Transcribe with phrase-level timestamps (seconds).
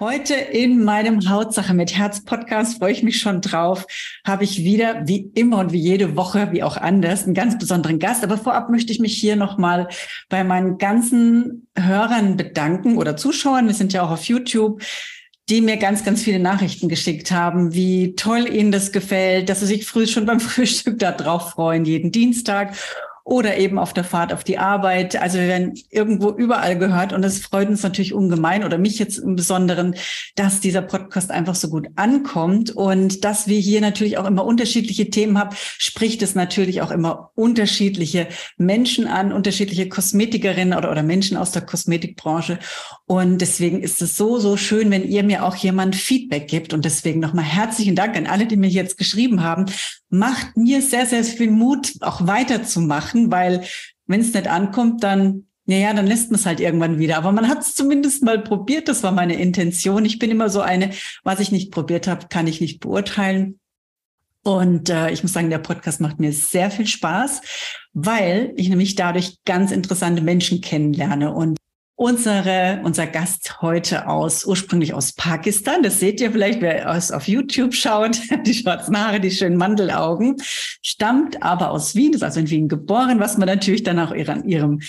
[0.00, 3.86] Heute in meinem Hautsache mit Herz Podcast freue ich mich schon drauf.
[4.26, 7.98] Habe ich wieder, wie immer und wie jede Woche, wie auch anders, einen ganz besonderen
[7.98, 8.24] Gast.
[8.24, 9.88] Aber vorab möchte ich mich hier nochmal
[10.28, 13.66] bei meinen ganzen Hörern bedanken oder Zuschauern.
[13.66, 14.82] Wir sind ja auch auf YouTube
[15.48, 19.66] die mir ganz, ganz viele Nachrichten geschickt haben, wie toll ihnen das gefällt, dass sie
[19.66, 22.74] sich früh schon beim Frühstück da drauf freuen, jeden Dienstag
[23.24, 25.20] oder eben auf der Fahrt auf die Arbeit.
[25.20, 29.18] Also wir werden irgendwo überall gehört und es freut uns natürlich ungemein oder mich jetzt
[29.18, 29.94] im Besonderen,
[30.34, 35.10] dass dieser Podcast einfach so gut ankommt und dass wir hier natürlich auch immer unterschiedliche
[35.10, 41.36] Themen haben, spricht es natürlich auch immer unterschiedliche Menschen an, unterschiedliche Kosmetikerinnen oder, oder Menschen
[41.36, 42.58] aus der Kosmetikbranche.
[43.06, 46.72] Und deswegen ist es so, so schön, wenn ihr mir auch jemand Feedback gibt.
[46.72, 49.66] Und deswegen nochmal herzlichen Dank an alle, die mir jetzt geschrieben haben.
[50.08, 53.64] Macht mir sehr, sehr viel Mut, auch weiterzumachen machen, weil
[54.06, 57.16] wenn es nicht ankommt, dann ja, ja, dann lässt man es halt irgendwann wieder.
[57.18, 58.88] Aber man hat es zumindest mal probiert.
[58.88, 60.04] Das war meine Intention.
[60.04, 60.90] Ich bin immer so eine,
[61.22, 63.60] was ich nicht probiert habe, kann ich nicht beurteilen.
[64.42, 67.42] Und äh, ich muss sagen, der Podcast macht mir sehr viel Spaß,
[67.92, 71.32] weil ich nämlich dadurch ganz interessante Menschen kennenlerne.
[71.32, 71.58] Und
[72.02, 75.84] unsere, unser Gast heute aus, ursprünglich aus Pakistan.
[75.84, 78.18] Das seht ihr vielleicht, wer es auf YouTube schaut.
[78.46, 80.36] Die schwarzen Haare, die schönen Mandelaugen.
[80.82, 84.48] Stammt aber aus Wien, ist also in Wien geboren, was man natürlich dann auch ihren,
[84.48, 84.80] ihrem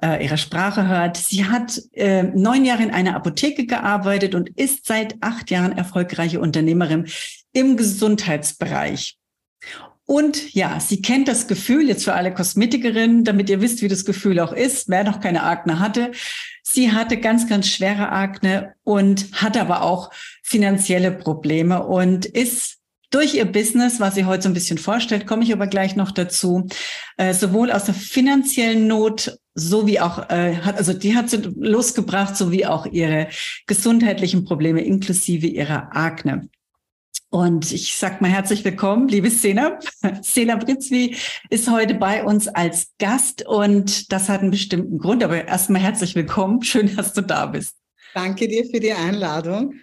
[0.00, 1.16] äh, ihrer Sprache hört.
[1.16, 6.38] Sie hat äh, neun Jahre in einer Apotheke gearbeitet und ist seit acht Jahren erfolgreiche
[6.38, 7.06] Unternehmerin
[7.52, 9.19] im Gesundheitsbereich.
[10.10, 14.04] Und ja, sie kennt das Gefühl, jetzt für alle Kosmetikerinnen, damit ihr wisst, wie das
[14.04, 16.10] Gefühl auch ist, wer noch keine Akne hatte.
[16.64, 20.10] Sie hatte ganz, ganz schwere Akne und hat aber auch
[20.42, 22.78] finanzielle Probleme und ist
[23.10, 26.10] durch ihr Business, was sie heute so ein bisschen vorstellt, komme ich aber gleich noch
[26.10, 26.66] dazu,
[27.16, 32.36] äh, sowohl aus der finanziellen Not sowie auch, äh, hat, also die hat sie losgebracht,
[32.36, 33.28] sowie auch ihre
[33.68, 36.48] gesundheitlichen Probleme inklusive ihrer Akne.
[37.30, 39.78] Und ich sag mal herzlich willkommen, liebe Sena.
[40.20, 41.16] Sena Britzwi
[41.48, 45.22] ist heute bei uns als Gast und das hat einen bestimmten Grund.
[45.22, 46.60] Aber erstmal herzlich willkommen.
[46.64, 47.76] Schön, dass du da bist.
[48.14, 49.74] Danke dir für die Einladung.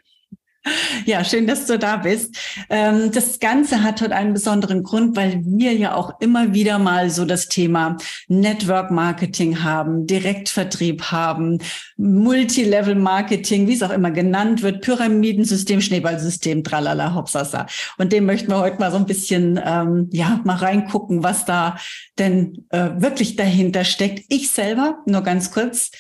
[1.06, 2.36] Ja, schön, dass du da bist.
[2.70, 7.10] Ähm, das Ganze hat heute einen besonderen Grund, weil wir ja auch immer wieder mal
[7.10, 7.98] so das Thema
[8.28, 11.60] Network Marketing haben, Direktvertrieb haben,
[11.98, 17.68] Multilevel Marketing, wie es auch immer genannt wird, Pyramidensystem, Schneeballsystem, tralala, hopsasa.
[17.98, 21.78] Und dem möchten wir heute mal so ein bisschen, ähm, ja, mal reingucken, was da
[22.20, 24.26] denn äh, wirklich dahinter steckt.
[24.30, 25.92] Ich selber, nur ganz kurz,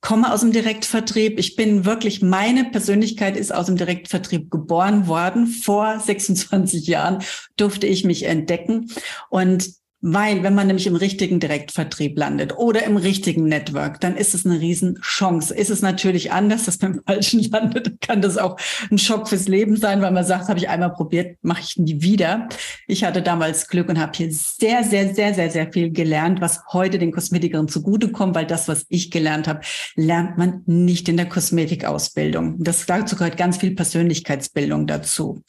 [0.00, 1.38] komme aus dem Direktvertrieb.
[1.38, 5.46] Ich bin wirklich, meine Persönlichkeit ist aus dem Direktvertrieb geboren worden.
[5.46, 7.22] Vor 26 Jahren
[7.56, 8.90] durfte ich mich entdecken.
[9.28, 9.70] Und
[10.00, 14.46] weil, wenn man nämlich im richtigen Direktvertrieb landet oder im richtigen Network, dann ist es
[14.46, 15.52] eine Riesenchance.
[15.52, 18.56] Ist es natürlich anders, dass man im Falschen landet, kann das auch
[18.90, 22.00] ein Schock fürs Leben sein, weil man sagt, habe ich einmal probiert, mache ich nie
[22.00, 22.48] wieder.
[22.86, 26.60] Ich hatte damals Glück und habe hier sehr, sehr, sehr, sehr, sehr viel gelernt, was
[26.72, 29.60] heute den Kosmetikern zugutekommt, weil das, was ich gelernt habe,
[29.96, 32.62] lernt man nicht in der Kosmetikausbildung.
[32.62, 35.42] Das dazu gehört ganz viel Persönlichkeitsbildung dazu.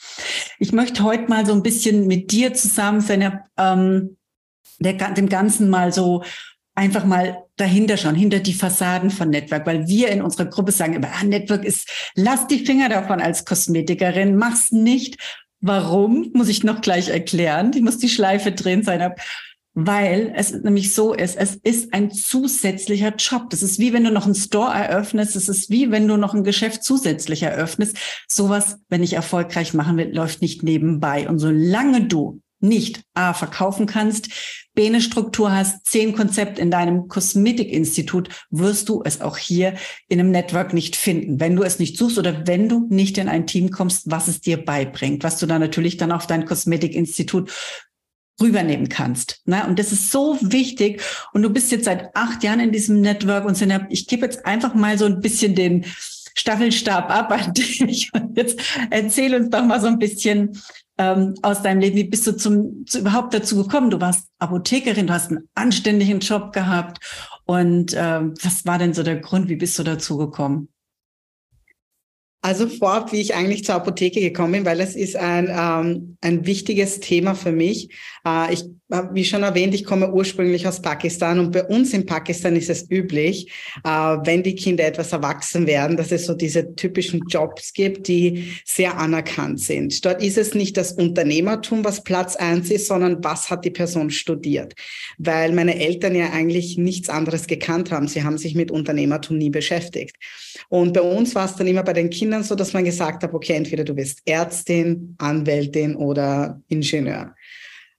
[0.58, 4.18] Ich möchte heute mal so ein bisschen mit dir zusammen, seine ähm,
[4.80, 6.24] der, dem Ganzen mal so
[6.76, 10.94] einfach mal dahinter schauen, hinter die Fassaden von Network, weil wir in unserer Gruppe sagen
[10.94, 15.18] immer, ah, Network ist, lass die Finger davon als Kosmetikerin, mach's nicht.
[15.62, 16.32] Warum?
[16.34, 17.74] Muss ich noch gleich erklären.
[17.76, 19.14] Ich muss die Schleife drehen sein
[19.86, 23.50] weil es nämlich so ist, es ist ein zusätzlicher Job.
[23.50, 26.34] Das ist wie wenn du noch einen Store eröffnest, es ist wie wenn du noch
[26.34, 27.98] ein Geschäft zusätzlich eröffnest.
[28.28, 31.30] Sowas, wenn ich erfolgreich machen will, läuft nicht nebenbei.
[31.30, 34.30] Und solange du nicht A verkaufen kannst,
[34.74, 39.76] B eine Struktur hast, zehn Konzept in deinem Kosmetikinstitut, wirst du es auch hier
[40.08, 43.28] in einem Network nicht finden, wenn du es nicht suchst oder wenn du nicht in
[43.28, 47.52] ein Team kommst, was es dir beibringt, was du dann natürlich dann auf dein Kosmetikinstitut
[48.42, 49.42] rübernehmen kannst.
[49.46, 49.66] Ne?
[49.68, 51.02] Und das ist so wichtig.
[51.34, 54.74] Und du bist jetzt seit acht Jahren in diesem Network und ich gebe jetzt einfach
[54.76, 55.86] mal so ein bisschen den
[56.36, 58.12] Staffelstab ab an dich.
[58.14, 58.60] Und jetzt
[58.90, 60.58] erzähl uns doch mal so ein bisschen,
[61.00, 61.96] ähm, aus deinem Leben?
[61.96, 63.90] Wie bist du zum, zu, überhaupt dazu gekommen?
[63.90, 67.00] Du warst Apothekerin, du hast einen anständigen Job gehabt.
[67.46, 69.50] Und ähm, was war denn so der Grund?
[69.50, 70.70] Wie bist du dazu gekommen?
[72.42, 76.46] Also vorab, wie ich eigentlich zur Apotheke gekommen bin, weil es ist ein, ähm, ein
[76.46, 77.90] wichtiges Thema für mich.
[78.26, 78.64] Äh, ich
[79.12, 82.90] wie schon erwähnt, ich komme ursprünglich aus Pakistan und bei uns in Pakistan ist es
[82.90, 83.52] üblich,
[83.84, 88.52] äh, wenn die Kinder etwas erwachsen werden, dass es so diese typischen Jobs gibt, die
[88.66, 90.04] sehr anerkannt sind.
[90.04, 94.10] Dort ist es nicht das Unternehmertum, was Platz eins ist, sondern was hat die Person
[94.10, 94.74] studiert.
[95.20, 98.08] Weil meine Eltern ja eigentlich nichts anderes gekannt haben.
[98.08, 100.16] Sie haben sich mit Unternehmertum nie beschäftigt.
[100.70, 103.34] Und bei uns war es dann immer bei den Kindern so, dass man gesagt hat,
[103.34, 107.36] okay, entweder du bist Ärztin, Anwältin oder Ingenieur.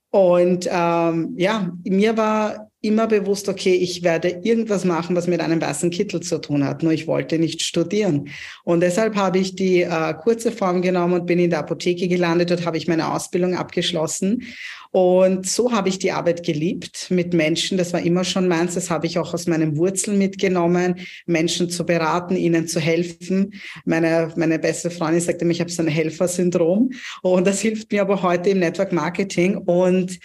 [0.09, 5.61] Und ähm, ja, mir war immer bewusst, okay, ich werde irgendwas machen, was mit einem
[5.61, 6.81] weißen Kittel zu tun hat.
[6.81, 8.29] Nur ich wollte nicht studieren.
[8.63, 12.49] Und deshalb habe ich die äh, kurze Form genommen und bin in der Apotheke gelandet.
[12.49, 14.43] Dort habe ich meine Ausbildung abgeschlossen
[14.91, 17.77] und so habe ich die Arbeit geliebt mit Menschen.
[17.77, 18.73] Das war immer schon meins.
[18.73, 20.95] Das habe ich auch aus meinen Wurzeln mitgenommen,
[21.25, 23.53] Menschen zu beraten, ihnen zu helfen.
[23.85, 26.91] Meine, meine beste Freundin sagte mir, ich habe so ein Helfersyndrom.
[27.21, 29.55] Und das hilft mir aber heute im Network Marketing.
[29.55, 30.19] Und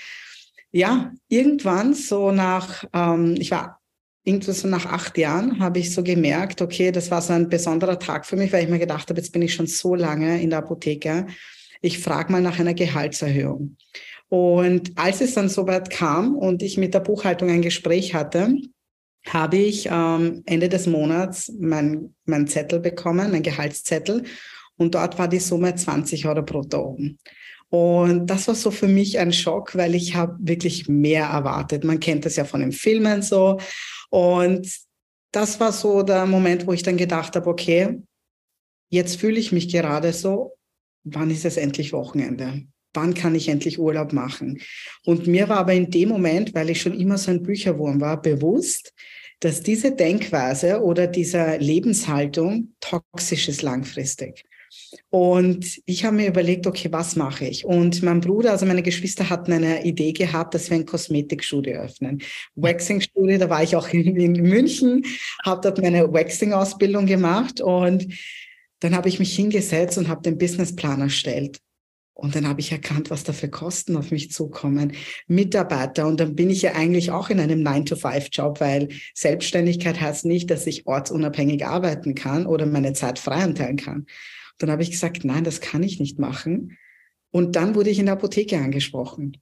[0.73, 3.81] ja, irgendwann so nach, ähm, ich war
[4.27, 7.99] irgendwie so nach acht Jahren habe ich so gemerkt, okay, das war so ein besonderer
[7.99, 10.51] Tag für mich, weil ich mir gedacht habe, jetzt bin ich schon so lange in
[10.51, 11.27] der Apotheke.
[11.81, 13.77] Ich frage mal nach einer Gehaltserhöhung.
[14.29, 18.57] Und als es dann soweit kam und ich mit der Buchhaltung ein Gespräch hatte,
[19.29, 24.25] habe ich ähm, Ende des Monats mein, mein Zettel bekommen, mein Gehaltszettel.
[24.77, 26.99] Und dort war die Summe 20 Euro brutto.
[27.77, 31.85] Und das war so für mich ein Schock, weil ich habe wirklich mehr erwartet.
[31.85, 33.59] Man kennt das ja von den Filmen so.
[34.11, 34.71] Und
[35.33, 38.01] das war so der Moment, wo ich dann gedacht habe, okay,
[38.91, 40.57] jetzt fühle ich mich gerade so,
[41.05, 42.67] wann ist es endlich Wochenende?
[42.97, 44.61] wann kann ich endlich Urlaub machen?
[45.05, 48.21] Und mir war aber in dem Moment, weil ich schon immer so ein Bücherwurm war,
[48.21, 48.93] bewusst,
[49.41, 54.45] dass diese Denkweise oder diese Lebenshaltung toxisch ist langfristig.
[55.11, 57.65] Und ich habe mir überlegt, okay, was mache ich?
[57.65, 62.23] Und mein Bruder, also meine Geschwister hatten eine Idee gehabt, dass wir ein Kosmetikstudio öffnen.
[62.55, 65.05] Waxing-Studio, da war ich auch in, in München,
[65.45, 68.07] habe dort meine Waxing-Ausbildung gemacht und
[68.81, 71.59] dann habe ich mich hingesetzt und habe den Businessplan erstellt.
[72.17, 74.93] Und dann habe ich erkannt, was da für Kosten auf mich zukommen.
[75.27, 76.07] Mitarbeiter.
[76.07, 80.67] Und dann bin ich ja eigentlich auch in einem 9-to-5-Job, weil Selbstständigkeit heißt nicht, dass
[80.67, 84.07] ich ortsunabhängig arbeiten kann oder meine Zeit frei einteilen kann.
[84.59, 86.77] Dann habe ich gesagt, nein, das kann ich nicht machen.
[87.31, 89.37] Und dann wurde ich in der Apotheke angesprochen.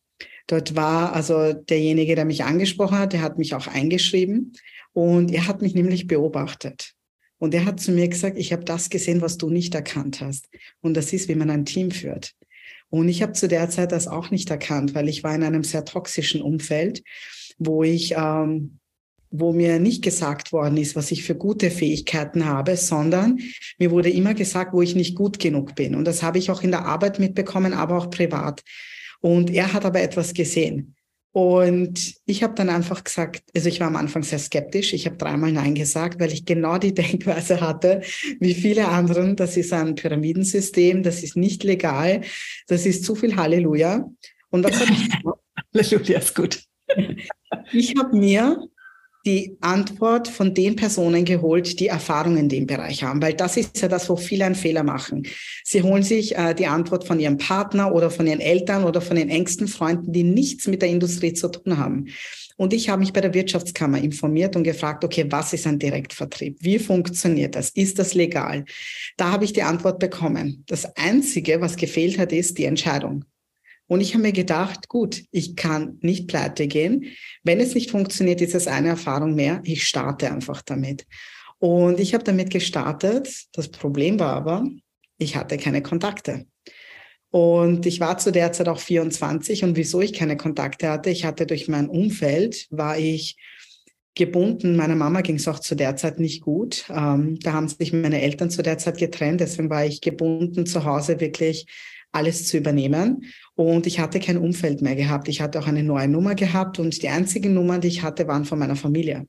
[0.47, 4.53] Dort war also derjenige, der mich angesprochen hat, der hat mich auch eingeschrieben
[4.93, 6.95] und er hat mich nämlich beobachtet.
[7.39, 10.49] Und er hat zu mir gesagt, ich habe das gesehen, was du nicht erkannt hast.
[10.81, 12.35] Und das ist, wie man ein Team führt.
[12.91, 15.65] Und ich habe zu der Zeit das auch nicht erkannt, weil ich war in einem
[15.65, 17.03] sehr toxischen Umfeld,
[17.59, 18.79] wo ich, ähm,
[19.37, 23.41] wo mir nicht gesagt worden ist, was ich für gute Fähigkeiten habe, sondern
[23.79, 25.97] mir wurde immer gesagt, wo ich nicht gut genug bin.
[25.97, 28.63] Und das habe ich auch in der Arbeit mitbekommen, aber auch privat.
[29.21, 30.95] Und er hat aber etwas gesehen.
[31.33, 34.93] Und ich habe dann einfach gesagt, also ich war am Anfang sehr skeptisch.
[34.93, 38.03] Ich habe dreimal Nein gesagt, weil ich genau die Denkweise hatte,
[38.39, 39.35] wie viele anderen.
[39.35, 42.21] Das ist ein Pyramidensystem, das ist nicht legal,
[42.69, 44.09] das ist zu viel Halleluja.
[44.51, 45.41] Und was habe ich gemacht?
[45.75, 46.63] Halleluja ist gut.
[47.73, 48.69] Ich habe mir
[49.25, 53.81] die Antwort von den Personen geholt, die Erfahrung in dem Bereich haben, weil das ist
[53.81, 55.27] ja das, wo viele einen Fehler machen.
[55.65, 59.17] Sie holen sich äh, die Antwort von ihrem Partner oder von ihren Eltern oder von
[59.17, 62.07] den engsten Freunden, die nichts mit der Industrie zu tun haben.
[62.57, 66.59] Und ich habe mich bei der Wirtschaftskammer informiert und gefragt, okay, was ist ein Direktvertrieb?
[66.61, 67.71] Wie funktioniert das?
[67.71, 68.65] Ist das legal?
[69.17, 70.63] Da habe ich die Antwort bekommen.
[70.69, 73.25] Das Einzige, was gefehlt hat, ist die Entscheidung.
[73.87, 77.05] Und ich habe mir gedacht, gut, ich kann nicht pleite gehen.
[77.43, 79.61] Wenn es nicht funktioniert, ist es eine Erfahrung mehr.
[79.65, 81.07] Ich starte einfach damit.
[81.59, 83.29] Und ich habe damit gestartet.
[83.53, 84.67] Das Problem war aber,
[85.19, 86.47] ich hatte keine Kontakte.
[87.31, 91.25] Und ich war zu der Zeit auch 24 und wieso ich keine Kontakte hatte, ich
[91.25, 93.37] hatte durch mein Umfeld, war ich
[94.15, 94.77] gebunden.
[94.77, 96.85] Meiner Mama ging es auch zu der Zeit nicht gut.
[96.91, 100.85] Ähm, da haben sich meine Eltern zu der Zeit getrennt, deswegen war ich gebunden zu
[100.85, 101.67] Hause wirklich
[102.15, 103.25] alles zu übernehmen.
[103.55, 105.29] Und ich hatte kein Umfeld mehr gehabt.
[105.29, 108.45] Ich hatte auch eine neue Nummer gehabt und die einzigen Nummern, die ich hatte, waren
[108.45, 109.27] von meiner Familie.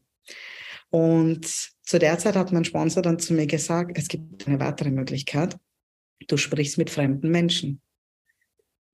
[0.90, 1.46] Und
[1.84, 5.58] zu der Zeit hat mein Sponsor dann zu mir gesagt, es gibt eine weitere Möglichkeit.
[6.28, 7.82] Du sprichst mit fremden Menschen.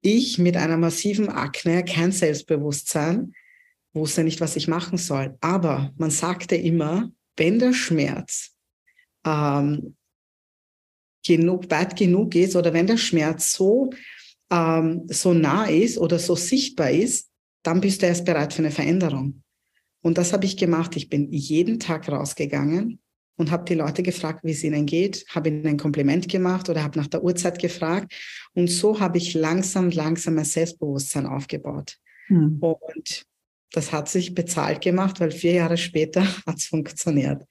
[0.01, 3.33] Ich mit einer massiven Akne, kein Selbstbewusstsein,
[3.93, 5.38] wusste nicht, was ich machen soll.
[5.41, 8.55] Aber man sagte immer, wenn der Schmerz
[9.25, 9.95] ähm,
[11.25, 13.92] genug, weit genug ist oder wenn der Schmerz so,
[14.51, 17.30] ähm, so nah ist oder so sichtbar ist,
[17.63, 19.44] dann bist du erst bereit für eine Veränderung.
[20.01, 20.96] Und das habe ich gemacht.
[20.96, 23.00] Ich bin jeden Tag rausgegangen
[23.38, 26.84] und habe die Leute gefragt, wie es ihnen geht, habe ihnen ein Kompliment gemacht oder
[26.84, 28.13] habe nach der Uhrzeit gefragt.
[28.54, 31.98] Und so habe ich langsam, langsam ein Selbstbewusstsein aufgebaut.
[32.28, 32.58] Hm.
[32.60, 33.25] Und
[33.72, 37.44] das hat sich bezahlt gemacht, weil vier Jahre später hat es funktioniert.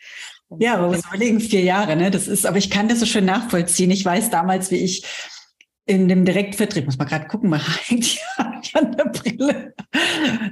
[0.59, 2.11] Ja, aber muss überlegen, vier Jahre, ne?
[2.11, 3.91] Das ist, aber ich kann das so schön nachvollziehen.
[3.91, 5.05] Ich weiß damals, wie ich
[5.87, 9.75] in dem Direktvertrieb, muss man gerade gucken, man hängt ja an der Brille.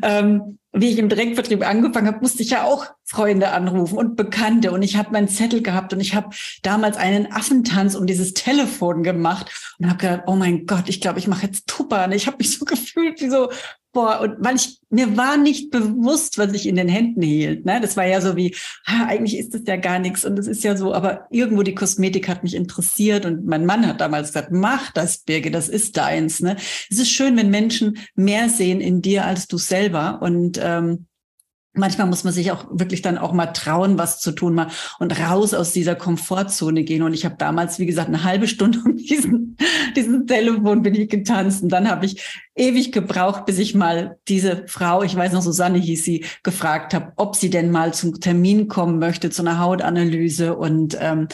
[0.02, 4.72] Ähm, wie ich im Direktvertrieb angefangen habe, musste ich ja auch Freunde anrufen und Bekannte.
[4.72, 6.30] Und ich habe meinen Zettel gehabt und ich habe
[6.62, 11.18] damals einen Affentanz um dieses Telefon gemacht und habe gedacht, oh mein Gott, ich glaube,
[11.18, 11.78] ich mache jetzt.
[11.78, 13.48] Und ich habe mich so gefühlt wie so
[13.92, 17.66] boah, und weil ich, mir war nicht bewusst, was ich in den Händen hielt.
[17.66, 17.80] Ne?
[17.80, 18.54] Das war ja so wie,
[18.86, 21.74] ha, eigentlich ist das ja gar nichts und das ist ja so, aber irgendwo die
[21.74, 25.96] Kosmetik hat mich interessiert und mein Mann hat damals gesagt, mach das, Birge, das ist
[25.96, 26.40] deins.
[26.40, 26.56] Ne?
[26.90, 31.06] Es ist schön, wenn Menschen mehr sehen in dir als du selber und ähm,
[31.78, 35.18] manchmal muss man sich auch wirklich dann auch mal trauen, was zu tun, mal und
[35.18, 37.02] raus aus dieser Komfortzone gehen.
[37.02, 39.56] Und ich habe damals, wie gesagt, eine halbe Stunde um diesen,
[39.96, 41.62] diesen Telefon bin ich getanzt.
[41.62, 42.22] Und dann habe ich
[42.54, 47.12] ewig gebraucht, bis ich mal diese Frau, ich weiß noch, Susanne hieß sie, gefragt habe,
[47.16, 50.56] ob sie denn mal zum Termin kommen möchte, zu einer Hautanalyse.
[50.56, 51.28] Und ähm,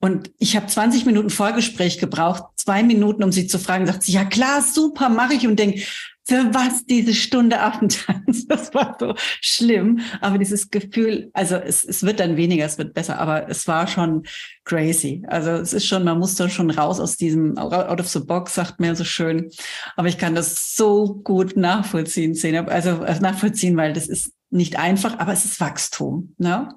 [0.00, 3.84] und ich habe 20 Minuten Vorgespräch gebraucht, zwei Minuten, um sie zu fragen.
[3.84, 5.44] Sagt sie, ja klar, super, mache ich.
[5.44, 5.82] Und denke,
[6.28, 8.46] für was diese Stunde Affentanz?
[8.48, 10.00] Das war so schlimm.
[10.20, 13.86] Aber dieses Gefühl, also es, es wird dann weniger, es wird besser, aber es war
[13.86, 14.24] schon
[14.64, 15.22] crazy.
[15.28, 18.54] Also es ist schon, man muss da schon raus aus diesem out of the box,
[18.54, 19.50] sagt man so schön.
[19.96, 22.36] Aber ich kann das so gut nachvollziehen,
[22.68, 26.34] also äh, nachvollziehen, weil das ist nicht einfach, aber es ist Wachstum.
[26.38, 26.68] Ne?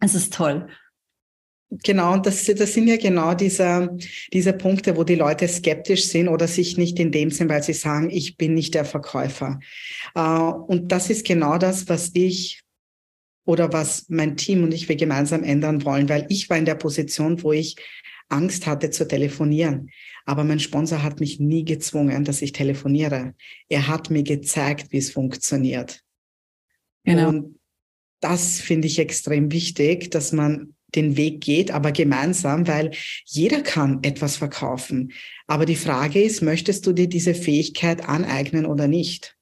[0.00, 0.68] Es ist toll.
[1.70, 3.94] Genau, und das, das sind ja genau diese,
[4.32, 7.74] diese Punkte, wo die Leute skeptisch sind oder sich nicht in dem Sinn, weil sie
[7.74, 9.60] sagen, ich bin nicht der Verkäufer.
[10.14, 12.62] Äh, und das ist genau das, was ich
[13.44, 16.74] oder was mein Team und ich wir gemeinsam ändern wollen, weil ich war in der
[16.74, 17.76] Position, wo ich
[18.30, 19.90] Angst hatte zu telefonieren.
[20.24, 23.34] Aber mein Sponsor hat mich nie gezwungen, dass ich telefoniere.
[23.68, 26.02] Er hat mir gezeigt, wie es funktioniert.
[27.04, 27.28] Genau.
[27.28, 27.58] Und
[28.20, 32.92] das finde ich extrem wichtig, dass man den Weg geht, aber gemeinsam, weil
[33.24, 35.12] jeder kann etwas verkaufen.
[35.46, 39.38] Aber die Frage ist, möchtest du dir diese Fähigkeit aneignen oder nicht?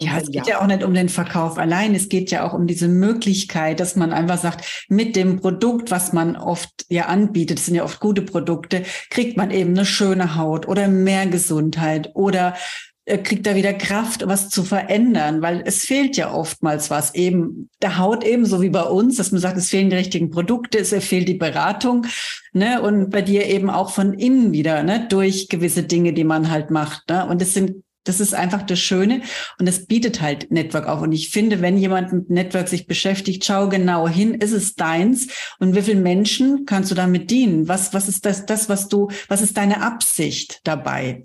[0.00, 0.54] Ja, es geht ja.
[0.54, 1.94] ja auch nicht um den Verkauf allein.
[1.94, 6.12] Es geht ja auch um diese Möglichkeit, dass man einfach sagt, mit dem Produkt, was
[6.12, 10.34] man oft ja anbietet, das sind ja oft gute Produkte, kriegt man eben eine schöne
[10.34, 12.56] Haut oder mehr Gesundheit oder
[13.06, 17.98] kriegt da wieder Kraft, was zu verändern, weil es fehlt ja oftmals was eben der
[17.98, 21.28] Haut ebenso wie bei uns, dass man sagt, es fehlen die richtigen Produkte, es fehlt
[21.28, 22.06] die Beratung,
[22.52, 26.50] ne, und bei dir eben auch von innen wieder, ne, durch gewisse Dinge, die man
[26.50, 29.22] halt macht, ne, und das sind das ist einfach das Schöne
[29.58, 31.00] und das bietet halt Network auf.
[31.00, 35.28] Und ich finde, wenn jemand mit Network sich beschäftigt, schau genau hin, ist es deins
[35.58, 37.66] und wie viele Menschen kannst du damit dienen?
[37.66, 41.22] Was, was ist das, das, was du, was ist deine Absicht dabei?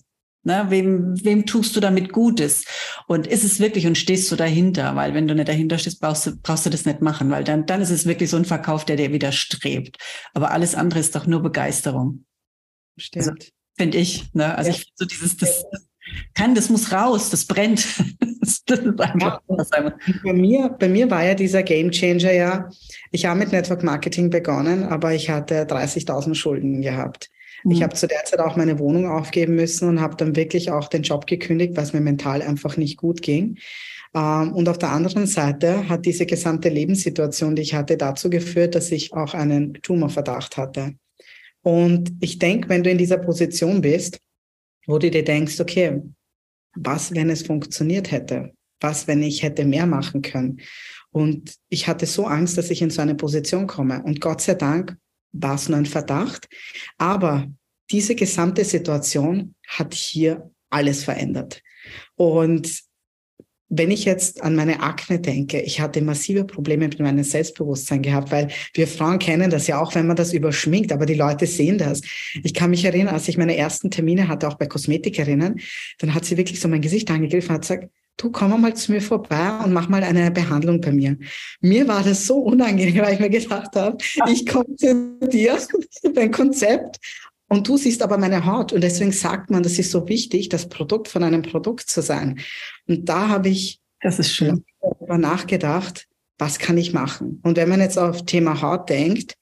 [0.49, 2.65] Ne, wem, wem tust du damit Gutes?
[3.05, 4.95] Und ist es wirklich und stehst du dahinter?
[4.95, 7.67] Weil wenn du nicht dahinter stehst, brauchst du, brauchst du das nicht machen, weil dann,
[7.67, 9.97] dann ist es wirklich so ein Verkauf, der dir widerstrebt.
[10.33, 12.25] Aber alles andere ist doch nur Begeisterung.
[12.97, 13.27] Stimmt.
[13.27, 13.39] Also,
[13.77, 14.33] Finde ich.
[14.33, 14.57] Ne?
[14.57, 14.75] Also ja.
[14.75, 15.87] ich finde so dieses, das, das
[16.33, 17.85] kann, das muss raus, das brennt.
[18.41, 19.93] das, das ist einfach, ja.
[20.23, 22.69] Bei mir, bei mir war ja dieser Game Changer ja,
[23.11, 27.29] ich habe mit Network Marketing begonnen, aber ich hatte 30.000 Schulden gehabt.
[27.63, 27.71] Mhm.
[27.71, 30.87] Ich habe zu der Zeit auch meine Wohnung aufgeben müssen und habe dann wirklich auch
[30.87, 33.57] den Job gekündigt, weil es mir mental einfach nicht gut ging.
[34.13, 38.75] Ähm, und auf der anderen Seite hat diese gesamte Lebenssituation, die ich hatte, dazu geführt,
[38.75, 40.95] dass ich auch einen Tumorverdacht hatte.
[41.61, 44.19] Und ich denke, wenn du in dieser Position bist,
[44.87, 46.01] wo du dir denkst, okay,
[46.75, 48.53] was, wenn es funktioniert hätte?
[48.79, 50.61] Was, wenn ich hätte mehr machen können?
[51.11, 54.01] Und ich hatte so Angst, dass ich in so eine Position komme.
[54.03, 54.97] Und Gott sei Dank
[55.31, 56.47] war es nur ein Verdacht.
[56.97, 57.47] Aber
[57.91, 61.61] diese gesamte Situation hat hier alles verändert.
[62.15, 62.83] Und
[63.71, 68.31] wenn ich jetzt an meine Akne denke, ich hatte massive Probleme mit meinem Selbstbewusstsein gehabt,
[68.31, 71.77] weil wir Frauen kennen das ja auch, wenn man das überschminkt, aber die Leute sehen
[71.77, 72.01] das.
[72.43, 75.59] Ich kann mich erinnern, als ich meine ersten Termine hatte, auch bei Kosmetikerinnen,
[75.99, 78.91] dann hat sie wirklich so mein Gesicht angegriffen und hat gesagt, du komm mal zu
[78.91, 81.17] mir vorbei und mach mal eine Behandlung bei mir.
[81.61, 83.97] Mir war das so unangenehm, weil ich mir gedacht habe,
[84.27, 85.57] ich komme zu dir,
[86.13, 86.99] dein Konzept
[87.47, 88.73] und du siehst aber meine Haut.
[88.73, 92.39] Und deswegen sagt man, das ist so wichtig, das Produkt von einem Produkt zu sein.
[92.87, 94.63] Und da habe ich das ist schön.
[94.81, 96.07] darüber nachgedacht,
[96.37, 97.41] was kann ich machen?
[97.43, 99.35] Und wenn man jetzt auf Thema Haut denkt,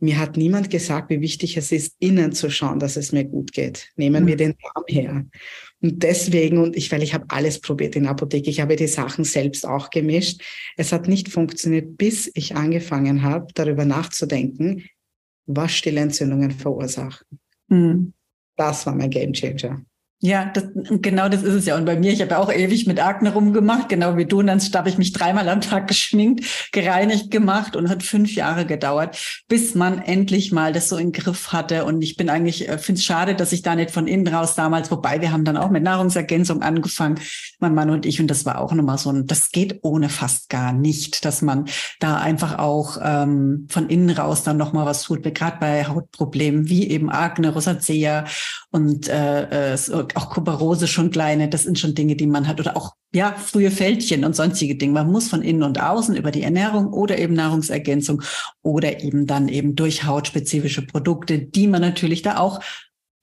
[0.00, 3.52] mir hat niemand gesagt, wie wichtig es ist, innen zu schauen, dass es mir gut
[3.52, 3.88] geht.
[3.96, 4.28] Nehmen mhm.
[4.28, 5.24] wir den Darm her.
[5.84, 8.86] Und deswegen, und ich, weil ich habe alles probiert in der Apotheke, ich habe die
[8.86, 10.40] Sachen selbst auch gemischt.
[10.78, 14.86] Es hat nicht funktioniert, bis ich angefangen habe, darüber nachzudenken,
[15.44, 17.26] was Stillentzündungen verursachen.
[17.68, 18.14] Mhm.
[18.56, 19.84] Das war mein Gamechanger.
[20.24, 21.76] Ja, das, genau das ist es ja.
[21.76, 24.38] Und bei mir, ich habe ja auch ewig mit Akne rumgemacht, genau wie du.
[24.38, 28.64] Und dann habe ich mich dreimal am Tag geschminkt, gereinigt gemacht und hat fünf Jahre
[28.64, 31.84] gedauert, bis man endlich mal das so in Griff hatte.
[31.84, 34.54] Und ich bin eigentlich, äh, finde es schade, dass ich da nicht von innen raus
[34.54, 37.20] damals, wobei wir haben dann auch mit Nahrungsergänzung angefangen,
[37.58, 38.18] mein Mann und ich.
[38.18, 41.66] Und das war auch nochmal so ein, das geht ohne fast gar nicht, dass man
[42.00, 46.88] da einfach auch ähm, von innen raus dann nochmal was tut, gerade bei Hautproblemen wie
[46.88, 48.24] eben Akne, Rosacea
[48.70, 49.74] und äh,
[50.16, 52.60] auch Kuperose schon kleine, das sind schon Dinge, die man hat.
[52.60, 54.92] Oder auch, ja, frühe Fältchen und sonstige Dinge.
[54.92, 58.22] Man muss von innen und außen über die Ernährung oder eben Nahrungsergänzung
[58.62, 62.60] oder eben dann eben durch hautspezifische Produkte, die man natürlich da auch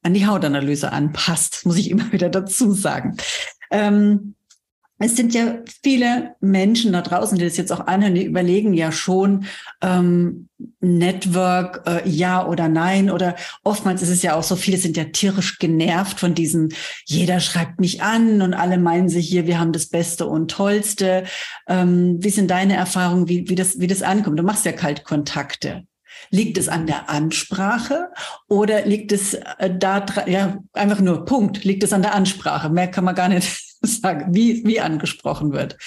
[0.03, 3.17] an die Hautanalyse anpasst, muss ich immer wieder dazu sagen.
[3.69, 4.35] Ähm,
[5.01, 8.91] es sind ja viele Menschen da draußen, die das jetzt auch anhören, die überlegen ja
[8.91, 9.45] schon,
[9.81, 10.47] ähm,
[10.79, 13.09] Network, äh, ja oder nein.
[13.09, 16.73] Oder oftmals ist es ja auch so, viele sind ja tierisch genervt von diesen,
[17.05, 21.23] jeder schreibt mich an und alle meinen sich hier, wir haben das Beste und Tollste.
[21.67, 24.37] Ähm, wie sind deine Erfahrungen, wie, wie, das, wie das ankommt?
[24.37, 25.83] Du machst ja Kaltkontakte.
[26.29, 28.09] Liegt es an der Ansprache
[28.47, 32.69] oder liegt es äh, da, ja, einfach nur Punkt, liegt es an der Ansprache?
[32.69, 35.77] Mehr kann man gar nicht sagen, wie, wie angesprochen wird.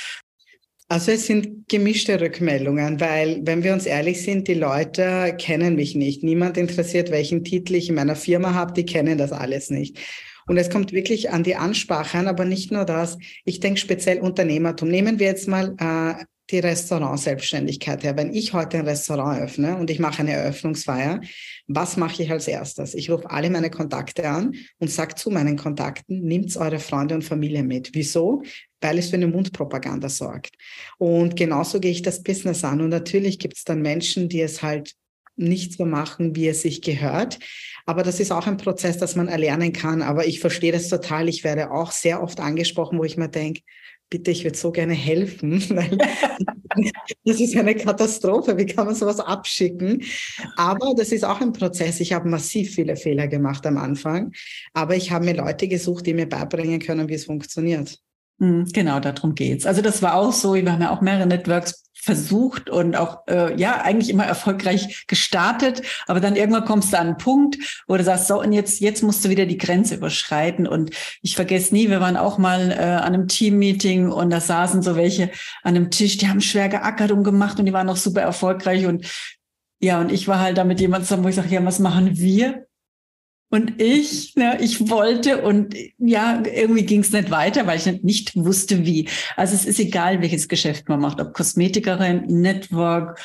[0.88, 5.94] Also es sind gemischte Rückmeldungen, weil wenn wir uns ehrlich sind, die Leute kennen mich
[5.94, 6.22] nicht.
[6.22, 9.98] Niemand interessiert, welchen Titel ich in meiner Firma habe, die kennen das alles nicht.
[10.46, 13.16] Und es kommt wirklich an die Ansprache an, aber nicht nur das.
[13.46, 14.88] Ich denke speziell Unternehmertum.
[14.90, 18.16] Nehmen wir jetzt mal äh, die Restaurant-Selbstständigkeit her.
[18.16, 21.22] Wenn ich heute ein Restaurant öffne und ich mache eine Eröffnungsfeier,
[21.66, 22.94] was mache ich als erstes?
[22.94, 27.22] Ich rufe alle meine Kontakte an und sage zu meinen Kontakten, nehmt eure Freunde und
[27.22, 27.90] Familie mit.
[27.94, 28.42] Wieso?
[28.80, 30.56] Weil es für eine Mundpropaganda sorgt.
[30.98, 32.82] Und genauso gehe ich das Business an.
[32.82, 34.94] Und natürlich gibt es dann Menschen, die es halt
[35.36, 37.38] nicht so machen, wie es sich gehört.
[37.86, 40.02] Aber das ist auch ein Prozess, das man erlernen kann.
[40.02, 41.28] Aber ich verstehe das total.
[41.28, 43.62] Ich werde auch sehr oft angesprochen, wo ich mir denke,
[44.10, 45.98] bitte, ich würde so gerne helfen, weil
[47.24, 48.56] das ist eine Katastrophe.
[48.56, 50.02] Wie kann man sowas abschicken?
[50.56, 52.00] Aber das ist auch ein Prozess.
[52.00, 54.32] Ich habe massiv viele Fehler gemacht am Anfang,
[54.72, 57.98] aber ich habe mir Leute gesucht, die mir beibringen können, wie es funktioniert.
[58.40, 59.64] Hm, genau, darum geht's.
[59.64, 63.58] Also das war auch so, wir haben ja auch mehrere Networks versucht und auch äh,
[63.58, 68.04] ja eigentlich immer erfolgreich gestartet, aber dann irgendwann kommst du an einen Punkt, wo du
[68.04, 70.66] sagst, so und jetzt jetzt musst du wieder die Grenze überschreiten.
[70.66, 70.90] Und
[71.22, 74.96] ich vergesse nie, wir waren auch mal äh, an einem Teammeeting und da saßen so
[74.96, 75.30] welche
[75.62, 78.86] an einem Tisch, die haben schwer geackert und gemacht und die waren auch super erfolgreich.
[78.86, 79.06] Und
[79.80, 82.16] ja und ich war halt da mit jemandem zusammen, wo ich sage, ja, was machen
[82.18, 82.66] wir?
[83.54, 88.04] Und ich, ne, ich wollte und ja, irgendwie ging es nicht weiter, weil ich nicht,
[88.04, 89.08] nicht wusste, wie.
[89.36, 93.20] Also es ist egal, welches Geschäft man macht, ob Kosmetikerin, Network,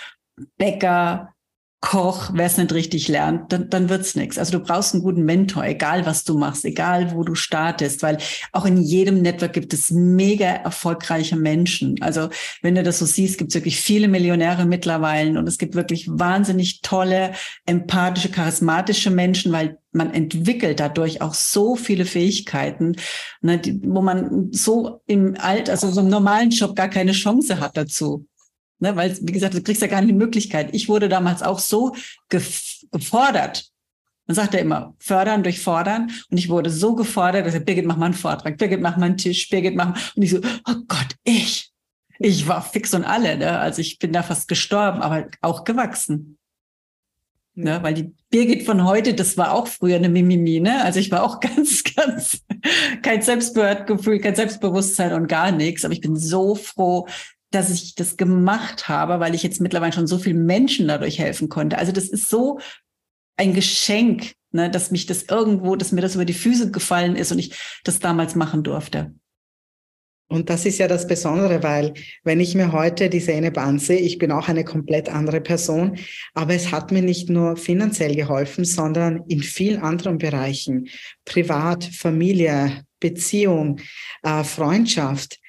[0.59, 1.33] Bäcker,
[1.81, 4.37] Koch, wer es nicht richtig lernt, dann, dann wird's nichts.
[4.37, 8.17] Also du brauchst einen guten Mentor, egal was du machst, egal wo du startest, weil
[8.51, 11.95] auch in jedem Network gibt es mega erfolgreiche Menschen.
[12.01, 12.29] Also
[12.61, 16.07] wenn du das so siehst, gibt es wirklich viele Millionäre mittlerweile und es gibt wirklich
[16.09, 17.31] wahnsinnig tolle,
[17.65, 22.97] empathische, charismatische Menschen, weil man entwickelt dadurch auch so viele Fähigkeiten,
[23.41, 27.59] ne, die, wo man so im Alt, also so im normalen Job gar keine Chance
[27.61, 28.27] hat dazu.
[28.79, 30.69] Ne, weil, wie gesagt, du kriegst ja gar nicht die Möglichkeit.
[30.73, 31.95] Ich wurde damals auch so
[32.29, 33.69] gefordert.
[34.25, 36.11] Man sagt ja immer, fördern durch fordern.
[36.29, 39.07] Und ich wurde so gefordert, dass ich, Birgit, mach mal einen Vortrag, Birgit, mach mal
[39.07, 39.97] einen Tisch, Birgit, mach mal.
[40.15, 41.71] Und ich so, oh Gott, ich.
[42.19, 43.37] Ich war fix und alle.
[43.37, 43.59] Ne?
[43.59, 46.37] Also ich bin da fast gestorben, aber auch gewachsen.
[47.55, 47.79] Ne?
[47.81, 50.59] Weil die Birgit von heute, das war auch früher eine Mimimi.
[50.59, 50.83] Ne?
[50.83, 52.43] Also ich war auch ganz, ganz
[53.01, 55.83] kein Selbstwertgefühl, kein Selbstbewusstsein und gar nichts.
[55.83, 57.07] Aber ich bin so froh,
[57.51, 61.49] dass ich das gemacht habe, weil ich jetzt mittlerweile schon so vielen Menschen dadurch helfen
[61.49, 61.77] konnte.
[61.77, 62.59] Also das ist so
[63.37, 67.31] ein Geschenk, ne, dass mich das irgendwo, dass mir das über die Füße gefallen ist
[67.31, 69.13] und ich das damals machen durfte.
[70.31, 74.19] Und das ist ja das Besondere, weil wenn ich mir heute die Zähne banze, ich
[74.19, 75.97] bin auch eine komplett andere Person,
[76.35, 80.87] aber es hat mir nicht nur finanziell geholfen, sondern in vielen anderen Bereichen,
[81.25, 83.79] privat, Familie, Beziehung,
[84.21, 85.39] äh, Freundschaft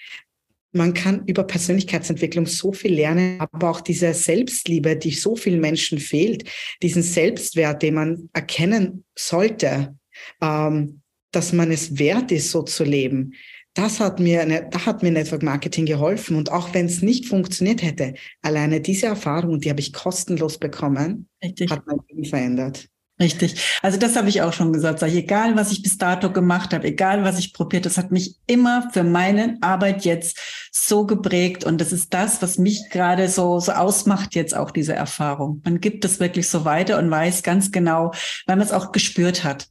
[0.72, 5.98] man kann über Persönlichkeitsentwicklung so viel lernen, aber auch diese Selbstliebe, die so vielen Menschen
[5.98, 6.48] fehlt,
[6.82, 9.96] diesen Selbstwert, den man erkennen sollte,
[10.40, 11.02] ähm,
[11.32, 13.34] dass man es wert ist, so zu leben.
[13.74, 16.36] das hat mir, da hat mir Network Marketing geholfen.
[16.36, 21.28] Und auch wenn es nicht funktioniert hätte, alleine diese Erfahrung, die habe ich kostenlos bekommen,
[21.42, 21.70] Richtig.
[21.70, 22.88] hat mein Leben verändert.
[23.20, 23.78] Richtig.
[23.82, 25.00] Also das habe ich auch schon gesagt.
[25.00, 28.36] Sag egal, was ich bis dato gemacht habe, egal, was ich probiert, das hat mich
[28.46, 30.38] immer für meine Arbeit jetzt
[30.72, 31.62] so geprägt.
[31.64, 35.60] Und das ist das, was mich gerade so, so ausmacht, jetzt auch diese Erfahrung.
[35.64, 38.12] Man gibt es wirklich so weiter und weiß ganz genau,
[38.46, 39.68] weil man es auch gespürt hat.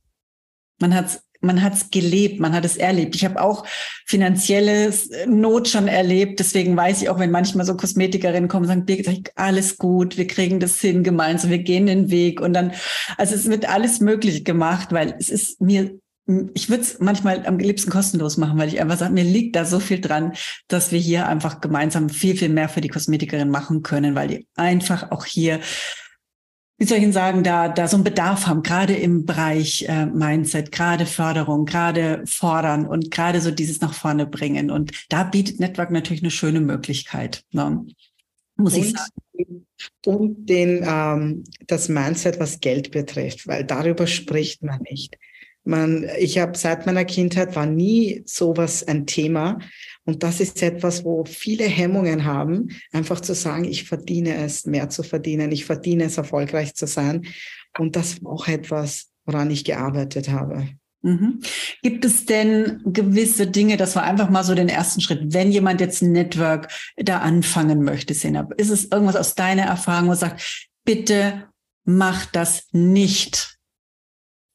[0.79, 3.15] Man hat es man hat es gelebt, man hat es erlebt.
[3.15, 3.65] Ich habe auch
[4.05, 4.93] finanzielle
[5.27, 6.39] Not schon erlebt.
[6.39, 10.27] Deswegen weiß ich auch, wenn manchmal so Kosmetikerinnen kommen und sagen, Birgit, alles gut, wir
[10.27, 12.41] kriegen das hin gemeinsam, wir gehen den Weg.
[12.41, 12.73] Und dann,
[13.17, 15.99] also es wird alles möglich gemacht, weil es ist mir
[16.53, 19.65] ich würde es manchmal am liebsten kostenlos machen, weil ich einfach sage, mir liegt da
[19.65, 20.33] so viel dran,
[20.67, 24.47] dass wir hier einfach gemeinsam viel, viel mehr für die Kosmetikerin machen können, weil die
[24.55, 25.59] einfach auch hier
[26.79, 30.05] wie soll ich Ihnen sagen, da, da so einen Bedarf haben, gerade im Bereich äh,
[30.05, 34.71] Mindset, gerade Förderung, gerade fordern und gerade so dieses nach vorne bringen.
[34.71, 37.85] Und da bietet Network natürlich eine schöne Möglichkeit, ne?
[38.55, 39.65] muss und, ich sagen.
[40.05, 45.17] Und den, ähm, das Mindset, was Geld betrifft, weil darüber spricht man nicht.
[45.65, 49.59] Man, ich habe seit meiner Kindheit war nie sowas ein Thema.
[50.09, 54.89] Und das ist etwas, wo viele Hemmungen haben, einfach zu sagen, ich verdiene es, mehr
[54.89, 57.27] zu verdienen, ich verdiene es, erfolgreich zu sein.
[57.77, 60.67] Und das war auch etwas, woran ich gearbeitet habe.
[61.03, 61.41] Mhm.
[61.83, 65.79] Gibt es denn gewisse Dinge, das war einfach mal so den ersten Schritt, wenn jemand
[65.79, 70.17] jetzt ein Network da anfangen möchte, Senab, ist es irgendwas aus deiner Erfahrung, wo du
[70.17, 71.49] sagst, bitte
[71.85, 73.59] mach das nicht?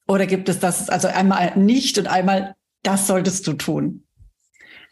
[0.09, 4.05] Oder gibt es das, also einmal nicht und einmal, das solltest du tun?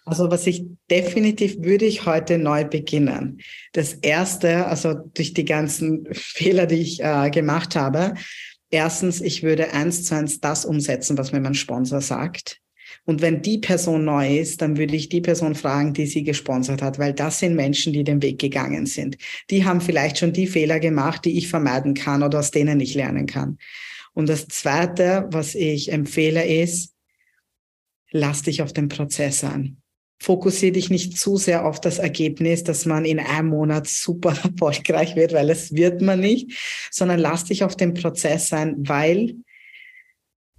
[0.05, 3.41] Also was ich definitiv würde ich heute neu beginnen.
[3.73, 8.15] Das erste, also durch die ganzen Fehler, die ich äh, gemacht habe.
[8.71, 12.59] Erstens, ich würde eins zu eins das umsetzen, was mir mein Sponsor sagt.
[13.05, 16.83] Und wenn die Person neu ist, dann würde ich die Person fragen, die sie gesponsert
[16.83, 19.17] hat, weil das sind Menschen, die den Weg gegangen sind.
[19.51, 22.95] Die haben vielleicht schon die Fehler gemacht, die ich vermeiden kann oder aus denen ich
[22.95, 23.59] lernen kann.
[24.15, 26.95] Und das Zweite, was ich empfehle, ist,
[28.11, 29.82] lass dich auf den Prozess an
[30.23, 35.17] fokussiere dich nicht zu sehr auf das Ergebnis, dass man in einem Monat super erfolgreich
[35.17, 36.53] wird, weil es wird man nicht,
[36.91, 39.35] sondern lass dich auf den Prozess sein, weil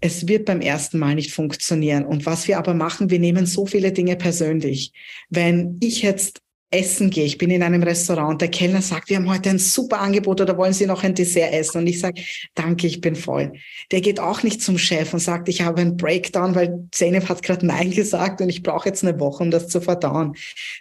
[0.01, 2.03] es wird beim ersten Mal nicht funktionieren.
[2.03, 4.91] Und was wir aber machen, wir nehmen so viele Dinge persönlich.
[5.29, 6.42] Wenn ich jetzt
[6.73, 9.99] essen gehe, ich bin in einem Restaurant, der Kellner sagt, wir haben heute ein super
[9.99, 11.79] Angebot oder wollen Sie noch ein Dessert essen?
[11.79, 12.21] Und ich sage,
[12.55, 13.53] danke, ich bin voll.
[13.91, 17.43] Der geht auch nicht zum Chef und sagt, ich habe einen Breakdown, weil Zeynep hat
[17.43, 20.35] gerade Nein gesagt und ich brauche jetzt eine Woche, um das zu verdauen.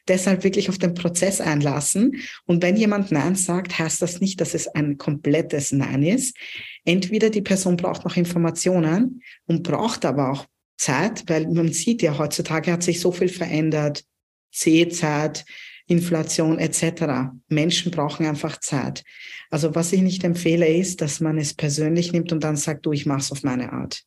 [0.08, 2.16] Deshalb wirklich auf den Prozess einlassen.
[2.46, 6.36] Und wenn jemand Nein sagt, heißt das nicht, dass es ein komplettes Nein ist.
[6.84, 10.46] Entweder die Person braucht noch Informationen und braucht aber auch
[10.78, 14.04] Zeit, weil man sieht ja heutzutage hat sich so viel verändert.
[14.50, 15.44] Sehzeit,
[15.86, 17.32] Inflation etc.
[17.48, 19.02] Menschen brauchen einfach Zeit.
[19.50, 22.92] Also was ich nicht empfehle, ist, dass man es persönlich nimmt und dann sagt, du,
[22.92, 24.02] ich mache es auf meine Art.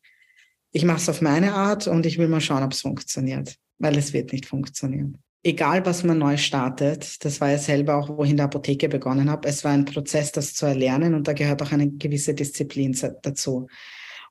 [0.72, 3.96] Ich mache es auf meine Art und ich will mal schauen, ob es funktioniert, weil
[3.96, 5.18] es wird nicht funktionieren.
[5.42, 8.88] Egal, was man neu startet, das war ja selber auch, wo ich in der Apotheke
[8.88, 12.34] begonnen habe, es war ein Prozess, das zu erlernen und da gehört auch eine gewisse
[12.34, 13.68] Disziplin dazu.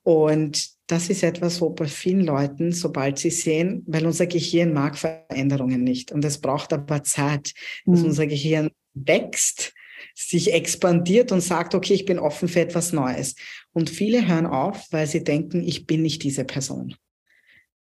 [0.06, 4.96] Und das ist etwas, wo bei vielen Leuten, sobald sie sehen, weil unser Gehirn mag
[4.96, 7.54] Veränderungen nicht und es braucht aber Zeit,
[7.86, 8.06] dass mhm.
[8.06, 9.74] unser Gehirn wächst,
[10.14, 13.34] sich expandiert und sagt, okay, ich bin offen für etwas Neues.
[13.72, 16.94] Und viele hören auf, weil sie denken, ich bin nicht diese Person.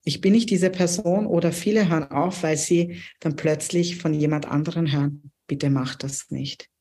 [0.04, 4.48] Ich bin nicht diese Person oder viele hören auf, weil sie dann plötzlich von jemand
[4.48, 6.72] anderen hören, bitte mach das nicht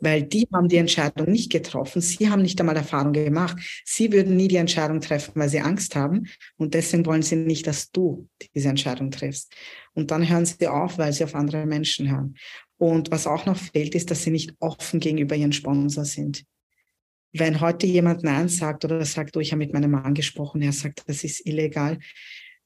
[0.00, 2.00] weil die haben die Entscheidung nicht getroffen.
[2.00, 3.56] Sie haben nicht einmal Erfahrung gemacht.
[3.84, 6.28] Sie würden nie die Entscheidung treffen, weil sie Angst haben.
[6.56, 9.52] Und deswegen wollen sie nicht, dass du diese Entscheidung triffst.
[9.94, 12.34] Und dann hören sie auf, weil sie auf andere Menschen hören.
[12.78, 16.44] Und was auch noch fehlt, ist, dass sie nicht offen gegenüber ihren Sponsor sind.
[17.32, 20.72] Wenn heute jemand Nein sagt oder sagt, oh, ich habe mit meinem Mann gesprochen, er
[20.72, 21.98] sagt, das ist illegal.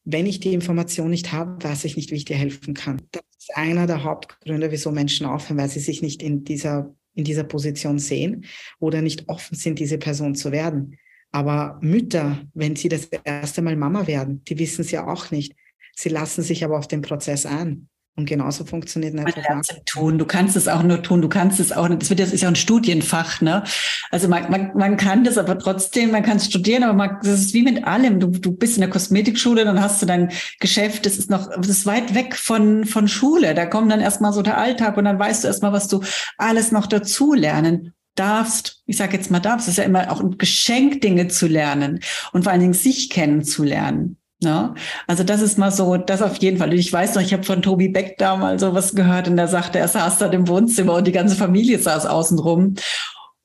[0.04, 3.02] Wenn ich die Information nicht habe, weiß ich nicht, wie ich dir helfen kann.
[3.12, 7.24] Das ist einer der Hauptgründe, wieso Menschen aufhören, weil sie sich nicht in dieser, in
[7.24, 8.44] dieser Position sehen
[8.78, 10.96] oder nicht offen sind, diese Person zu werden.
[11.32, 15.54] Aber Mütter, wenn sie das erste Mal Mama werden, die wissen es ja auch nicht.
[15.94, 17.88] Sie lassen sich aber auf den Prozess ein.
[18.18, 19.82] Und genauso funktioniert Network Marketing.
[19.84, 20.18] tun.
[20.18, 21.20] Du kannst es auch nur tun.
[21.20, 21.86] Du kannst es auch.
[21.86, 23.62] Das wird das ist ja ein Studienfach, ne?
[24.10, 27.40] Also man, man, man kann das, aber trotzdem, man kann es studieren, aber man, das
[27.40, 28.18] ist wie mit allem.
[28.18, 31.04] Du, du bist in der Kosmetikschule, dann hast du dein Geschäft.
[31.04, 33.54] Das ist noch, das ist weit weg von von Schule.
[33.54, 36.02] Da kommt dann erstmal so der Alltag und dann weißt du erstmal, was du
[36.38, 38.82] alles noch dazu lernen darfst.
[38.86, 39.68] Ich sage jetzt mal darfst.
[39.68, 42.00] Es ist ja immer auch ein Geschenk, Dinge zu lernen
[42.32, 44.16] und vor allen Dingen sich kennenzulernen.
[44.42, 44.74] Ja,
[45.06, 46.74] also das ist mal so, das auf jeden Fall.
[46.74, 49.78] Ich weiß noch, ich habe von Tobi Beck damals so was gehört und er sagte,
[49.78, 52.74] er saß dort im Wohnzimmer und die ganze Familie saß außen rum.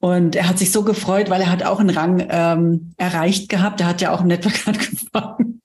[0.01, 3.80] Und er hat sich so gefreut, weil er hat auch einen Rang ähm, erreicht gehabt.
[3.82, 5.62] Er hat ja auch im Network angefangen.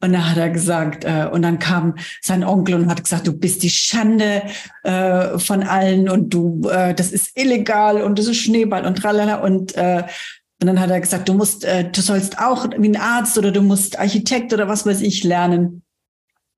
[0.00, 3.32] Und da hat er gesagt, äh, und dann kam sein Onkel und hat gesagt, du
[3.32, 4.42] bist die Schande
[4.84, 9.36] äh, von allen und du, äh, das ist illegal und das ist Schneeball und tralala.
[9.36, 10.04] Und äh,
[10.60, 13.52] und dann hat er gesagt, du musst, äh, du sollst auch wie ein Arzt oder
[13.52, 15.82] du musst Architekt oder was weiß ich lernen.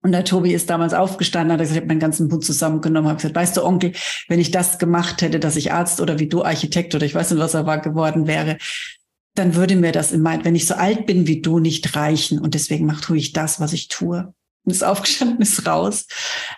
[0.03, 3.19] Und der Tobi ist damals aufgestanden, hat gesagt, ich habe meinen ganzen Mut zusammengenommen, habe
[3.19, 3.93] gesagt, weißt du, Onkel,
[4.29, 7.31] wenn ich das gemacht hätte, dass ich Arzt oder wie du Architekt oder ich weiß
[7.31, 8.57] nicht, was er war geworden wäre,
[9.35, 12.39] dann würde mir das in mein, wenn ich so alt bin wie du, nicht reichen.
[12.39, 14.33] Und deswegen mache tue ich das, was ich tue
[14.67, 16.07] ist aufgestanden, ist raus.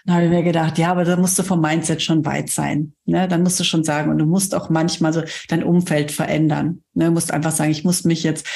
[0.04, 2.94] Dann habe ich mir gedacht, ja, aber da musst du vom Mindset schon weit sein.
[3.04, 3.28] Ne?
[3.28, 6.82] Dann musst du schon sagen, und du musst auch manchmal so dein Umfeld verändern.
[6.94, 7.06] Ne?
[7.06, 8.46] Du musst einfach sagen, ich muss mich jetzt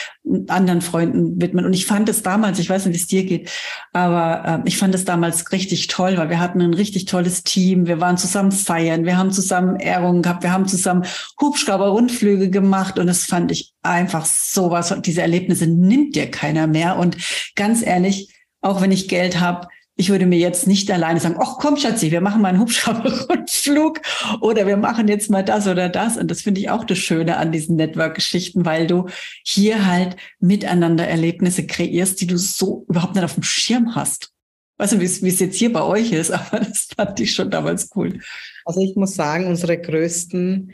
[0.49, 1.65] anderen Freunden widmen.
[1.65, 3.51] Und ich fand es damals, ich weiß nicht, wie es dir geht,
[3.93, 7.87] aber äh, ich fand es damals richtig toll, weil wir hatten ein richtig tolles Team.
[7.87, 11.05] Wir waren zusammen feiern, wir haben zusammen Ehrungen gehabt, wir haben zusammen
[11.41, 14.95] Hubschrauber-Rundflüge gemacht und das fand ich einfach sowas.
[15.05, 16.99] Diese Erlebnisse nimmt dir keiner mehr.
[16.99, 17.17] Und
[17.55, 18.36] ganz ehrlich,
[18.67, 22.11] auch wenn ich Geld habe, ich würde mir jetzt nicht alleine sagen, ach komm Schatzi,
[22.11, 24.01] wir machen mal einen Hubschrauberrundflug
[24.43, 26.19] oder wir machen jetzt mal das oder das.
[26.19, 29.07] Und das finde ich auch das Schöne an diesen Network-Geschichten, weil du
[29.43, 34.33] hier halt miteinander Erlebnisse kreierst, die du so überhaupt nicht auf dem Schirm hast.
[34.77, 37.89] Weißt du, wie es jetzt hier bei euch ist, aber das fand ich schon damals
[37.97, 38.21] cool.
[38.67, 40.73] Also ich muss sagen, unsere größten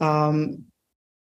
[0.00, 0.71] ähm,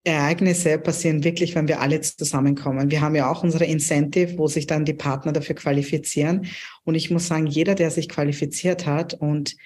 [0.08, 2.90] Ereignisse passieren wirklich, wenn wir alle zusammenkommen.
[2.90, 6.46] Wir haben ja auch unsere Incentive, wo sich dann die Partner dafür qualifizieren.
[6.84, 9.56] Und ich muss sagen, jeder, der sich qualifiziert hat und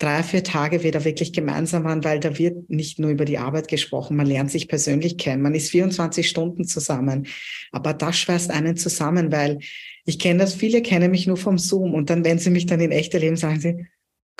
[0.00, 3.68] drei, vier Tage wieder wirklich gemeinsam waren, weil da wird nicht nur über die Arbeit
[3.68, 7.26] gesprochen, man lernt sich persönlich kennen, man ist 24 Stunden zusammen.
[7.70, 9.58] Aber das schweißt einen zusammen, weil
[10.06, 12.80] ich kenne das, viele kennen mich nur vom Zoom und dann, wenn sie mich dann
[12.80, 13.86] in echter Leben sagen sie,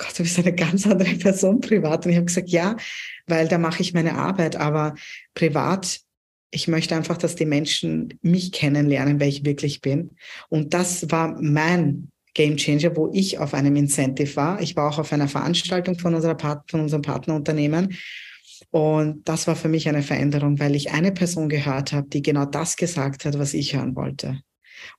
[0.01, 2.05] Gott, du bist eine ganz andere Person privat.
[2.05, 2.75] Und ich habe gesagt, ja,
[3.27, 4.95] weil da mache ich meine Arbeit, aber
[5.35, 5.99] privat,
[6.49, 10.11] ich möchte einfach, dass die Menschen mich kennenlernen, wer ich wirklich bin.
[10.49, 14.59] Und das war mein Game Changer, wo ich auf einem Incentive war.
[14.59, 17.95] Ich war auch auf einer Veranstaltung von, unserer Part von unserem Partnerunternehmen.
[18.71, 22.45] Und das war für mich eine Veränderung, weil ich eine Person gehört habe, die genau
[22.45, 24.41] das gesagt hat, was ich hören wollte.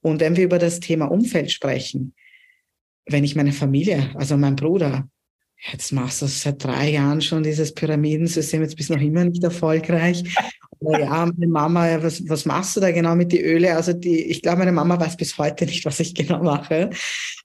[0.00, 2.14] Und wenn wir über das Thema Umfeld sprechen,
[3.06, 5.08] wenn ich meine Familie, also mein Bruder,
[5.70, 9.42] jetzt machst du seit drei Jahren schon dieses Pyramidensystem, jetzt bist du noch immer nicht
[9.42, 10.24] erfolgreich.
[10.80, 13.76] Ja, meine Mama, was, was machst du da genau mit die Öle?
[13.76, 16.90] Also die, ich glaube, meine Mama weiß bis heute nicht, was ich genau mache.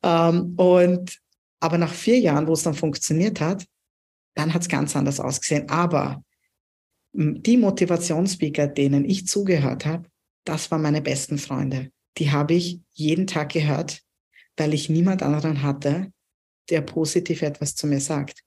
[0.04, 1.18] Ähm, und
[1.60, 3.66] aber nach vier Jahren, wo es dann funktioniert hat,
[4.36, 5.70] dann hat es ganz anders ausgesehen.
[5.70, 6.24] Aber
[7.14, 10.08] die Motivationsspeaker, denen ich zugehört habe,
[10.44, 11.92] das waren meine besten Freunde.
[12.18, 14.02] Die habe ich jeden Tag gehört
[14.58, 16.12] weil ich niemand anderen hatte,
[16.70, 18.42] der positiv etwas zu mir sagt.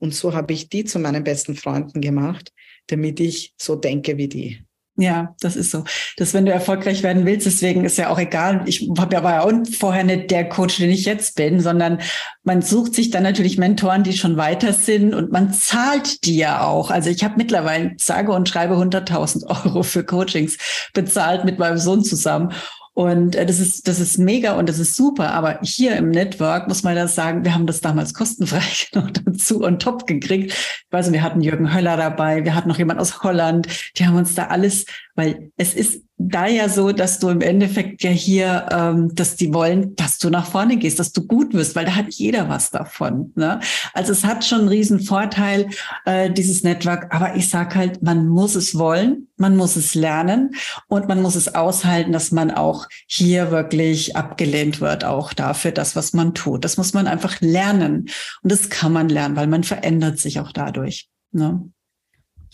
[0.00, 2.52] Und so habe ich die zu meinen besten Freunden gemacht,
[2.86, 4.64] damit ich so denke wie die.
[5.00, 5.84] Ja, das ist so.
[6.16, 8.62] Dass wenn du erfolgreich werden willst, deswegen ist ja auch egal.
[8.66, 12.00] Ich habe ja war ja auch vorher nicht der Coach, den ich jetzt bin, sondern
[12.42, 16.64] man sucht sich dann natürlich Mentoren, die schon weiter sind und man zahlt die ja
[16.64, 16.90] auch.
[16.90, 20.58] Also ich habe mittlerweile sage und schreibe 100.000 Euro für Coachings
[20.92, 22.52] bezahlt mit meinem Sohn zusammen.
[22.98, 25.30] Und äh, das ist, das ist mega und das ist super.
[25.30, 28.60] Aber hier im Network muss man das sagen, wir haben das damals kostenfrei
[28.92, 30.50] noch dazu und top gekriegt.
[30.50, 33.68] Ich weiß, wir hatten Jürgen Höller dabei, wir hatten noch jemand aus Holland.
[33.96, 34.84] Die haben uns da alles,
[35.14, 39.54] weil es ist da ja so, dass du im Endeffekt ja hier, ähm, dass die
[39.54, 42.70] wollen, dass du nach vorne gehst, dass du gut wirst, weil da hat jeder was
[42.70, 43.32] davon.
[43.36, 43.60] Ne?
[43.94, 45.68] Also es hat schon einen riesen Vorteil,
[46.04, 47.14] äh, dieses Network.
[47.14, 50.56] Aber ich sag halt, man muss es wollen, man muss es lernen
[50.88, 55.94] und man muss es aushalten, dass man auch hier wirklich abgelehnt wird, auch dafür das,
[55.94, 56.64] was man tut.
[56.64, 58.08] Das muss man einfach lernen.
[58.42, 61.08] Und das kann man lernen, weil man verändert sich auch dadurch.
[61.30, 61.70] Ne?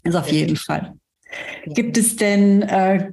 [0.04, 0.92] Also auf jeden Fall.
[1.66, 3.12] Gibt es denn äh,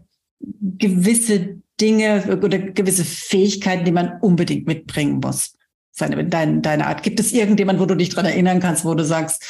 [0.77, 5.57] gewisse Dinge oder gewisse Fähigkeiten, die man unbedingt mitbringen muss?
[5.91, 7.03] Seine, deine, deine Art.
[7.03, 9.43] Gibt es irgendjemand, wo du dich dran erinnern kannst, wo du sagst,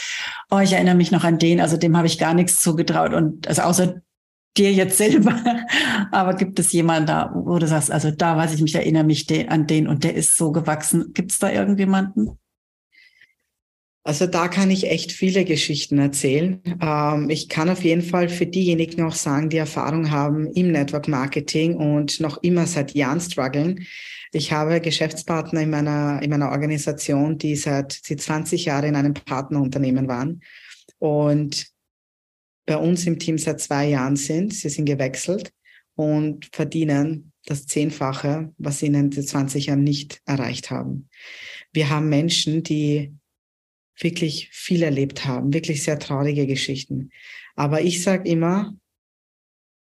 [0.49, 3.47] oh, ich erinnere mich noch an den, also dem habe ich gar nichts zugetraut und
[3.47, 4.01] also außer
[4.57, 5.39] dir jetzt selber,
[6.11, 9.27] aber gibt es jemanden da, wo du sagst, also da weiß ich mich, erinnere mich
[9.49, 11.13] an den und der ist so gewachsen.
[11.13, 12.37] Gibt es da irgendjemanden?
[14.03, 16.59] Also da kann ich echt viele Geschichten erzählen.
[16.81, 21.07] Ähm, ich kann auf jeden Fall für diejenigen auch sagen, die Erfahrung haben im Network
[21.07, 23.85] Marketing und noch immer seit Jahren strugglen.
[24.33, 29.13] Ich habe Geschäftspartner in meiner, in meiner Organisation, die seit die 20 Jahre in einem
[29.13, 30.41] Partnerunternehmen waren
[30.97, 31.67] und
[32.65, 34.53] bei uns im Team seit zwei Jahren sind.
[34.53, 35.51] Sie sind gewechselt
[35.95, 41.09] und verdienen das Zehnfache, was sie in den 20 Jahren nicht erreicht haben.
[41.73, 43.13] Wir haben Menschen, die
[43.97, 47.11] wirklich viel erlebt haben, wirklich sehr traurige Geschichten.
[47.55, 48.73] Aber ich sage immer,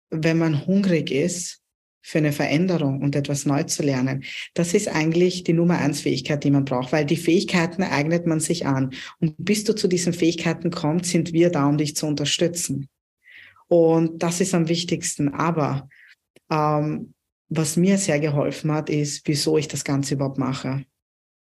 [0.10, 1.62] wenn man hungrig ist
[2.01, 6.43] für eine Veränderung und etwas neu zu lernen, das ist eigentlich die Nummer eins Fähigkeit,
[6.43, 8.93] die man braucht, weil die Fähigkeiten eignet man sich an.
[9.19, 12.88] Und bis du zu diesen Fähigkeiten kommst, sind wir da, um dich zu unterstützen.
[13.67, 15.29] Und das ist am wichtigsten.
[15.33, 15.89] Aber
[16.49, 17.13] ähm,
[17.49, 20.86] was mir sehr geholfen hat, ist, wieso ich das Ganze überhaupt mache.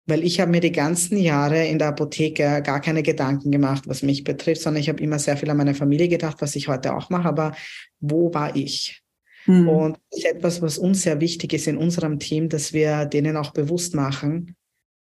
[0.08, 4.02] Weil ich habe mir die ganzen Jahre in der Apotheke gar keine Gedanken gemacht, was
[4.02, 6.96] mich betrifft, sondern ich habe immer sehr viel an meine Familie gedacht, was ich heute
[6.96, 7.28] auch mache.
[7.28, 7.54] Aber
[8.00, 9.02] wo war ich?
[9.44, 9.68] Mhm.
[9.68, 13.36] Und das ist etwas, was uns sehr wichtig ist in unserem Team, dass wir denen
[13.36, 14.56] auch bewusst machen,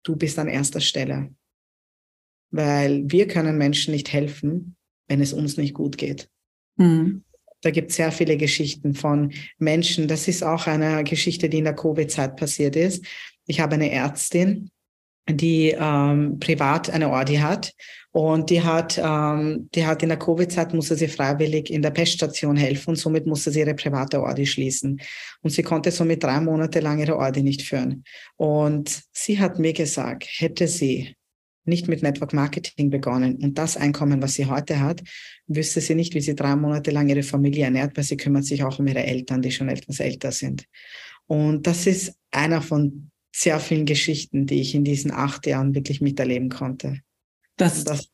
[0.03, 1.29] du bist an erster Stelle.
[2.49, 4.75] Weil wir können Menschen nicht helfen,
[5.07, 6.29] wenn es uns nicht gut geht.
[6.77, 7.23] Mhm.
[7.61, 10.07] Da gibt es sehr viele Geschichten von Menschen.
[10.07, 13.05] Das ist auch eine Geschichte, die in der Covid-Zeit passiert ist.
[13.45, 14.71] Ich habe eine Ärztin,
[15.37, 17.73] die ähm, privat eine Ordi hat
[18.11, 22.57] und die hat, ähm, die hat in der Covid-Zeit musste sie freiwillig in der Peststation
[22.57, 24.99] helfen und somit musste sie ihre private Ordi schließen.
[25.41, 28.03] Und sie konnte somit drei Monate lang ihre Ordi nicht führen.
[28.35, 31.15] Und sie hat mir gesagt, hätte sie
[31.65, 35.03] nicht mit Network Marketing begonnen und das Einkommen, was sie heute hat,
[35.45, 38.63] wüsste sie nicht, wie sie drei Monate lang ihre Familie ernährt, weil sie kümmert sich
[38.63, 40.65] auch um ihre Eltern, die schon etwas älter sind.
[41.27, 46.01] Und das ist einer von sehr vielen Geschichten, die ich in diesen acht Jahren wirklich
[46.01, 46.99] miterleben konnte.
[47.57, 48.09] Das, das,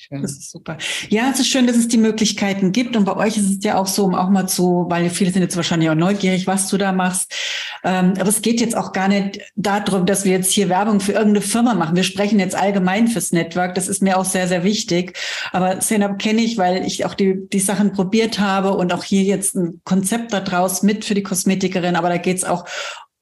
[0.00, 0.22] Schön.
[0.22, 0.78] Das ist super.
[1.08, 2.94] Ja, es ist schön, dass es die Möglichkeiten gibt.
[2.94, 5.42] Und bei euch ist es ja auch so, um auch mal zu, weil viele sind
[5.42, 7.34] jetzt wahrscheinlich auch neugierig, was du da machst.
[7.82, 11.12] Ähm, aber es geht jetzt auch gar nicht darum, dass wir jetzt hier Werbung für
[11.12, 11.96] irgendeine Firma machen.
[11.96, 13.74] Wir sprechen jetzt allgemein fürs Network.
[13.74, 15.18] Das ist mir auch sehr, sehr wichtig.
[15.50, 19.24] Aber Zenab kenne ich, weil ich auch die, die Sachen probiert habe und auch hier
[19.24, 21.96] jetzt ein Konzept daraus mit für die Kosmetikerin.
[21.96, 22.66] Aber da geht es auch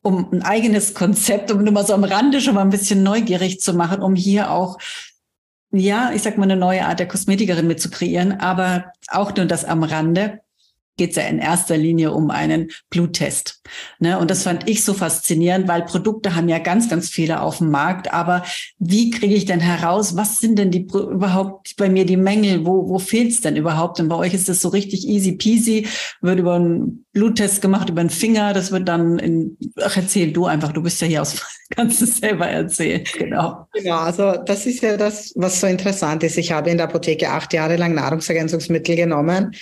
[0.07, 3.61] um ein eigenes Konzept, um nur mal so am Rande schon mal ein bisschen neugierig
[3.61, 4.79] zu machen, um hier auch
[5.73, 9.47] ja, ich sag mal, eine neue Art der Kosmetikerin mit zu kreieren, aber auch nur
[9.47, 10.41] das am Rande
[10.97, 13.61] geht es ja in erster Linie um einen Bluttest.
[13.99, 14.19] Ne?
[14.19, 17.71] Und das fand ich so faszinierend, weil Produkte haben ja ganz, ganz viele auf dem
[17.71, 18.13] Markt.
[18.13, 18.45] Aber
[18.79, 22.65] wie kriege ich denn heraus, was sind denn die überhaupt bei mir die Mängel?
[22.65, 24.01] Wo, wo fehlt es denn überhaupt?
[24.01, 25.87] Und bei euch ist das so richtig easy peasy,
[26.23, 28.55] wird über einen Bluttest gemacht, über einen Finger.
[28.55, 31.45] Das wird dann in, ach, erzähl du einfach, du bist ja hier aus,
[31.77, 33.05] kannst es selber erzählen.
[33.19, 33.67] Genau.
[33.73, 36.39] Genau, also das ist ja das, was so interessant ist.
[36.39, 39.53] Ich habe in der Apotheke acht Jahre lang Nahrungsergänzungsmittel genommen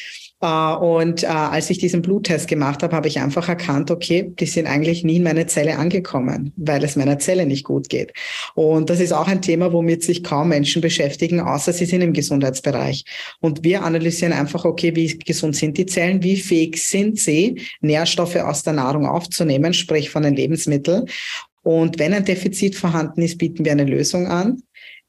[0.45, 4.67] und äh, als ich diesen Bluttest gemacht habe, habe ich einfach erkannt, okay, die sind
[4.67, 8.13] eigentlich nie in meine Zelle angekommen, weil es meiner Zelle nicht gut geht.
[8.55, 12.13] Und das ist auch ein Thema, womit sich kaum Menschen beschäftigen, außer sie sind im
[12.13, 13.05] Gesundheitsbereich.
[13.41, 18.37] Und wir analysieren einfach, okay, wie gesund sind die Zellen, wie fähig sind sie, Nährstoffe
[18.37, 21.07] aus der Nahrung aufzunehmen, sprich von den Lebensmitteln.
[21.63, 24.63] Und wenn ein Defizit vorhanden ist, bieten wir eine Lösung an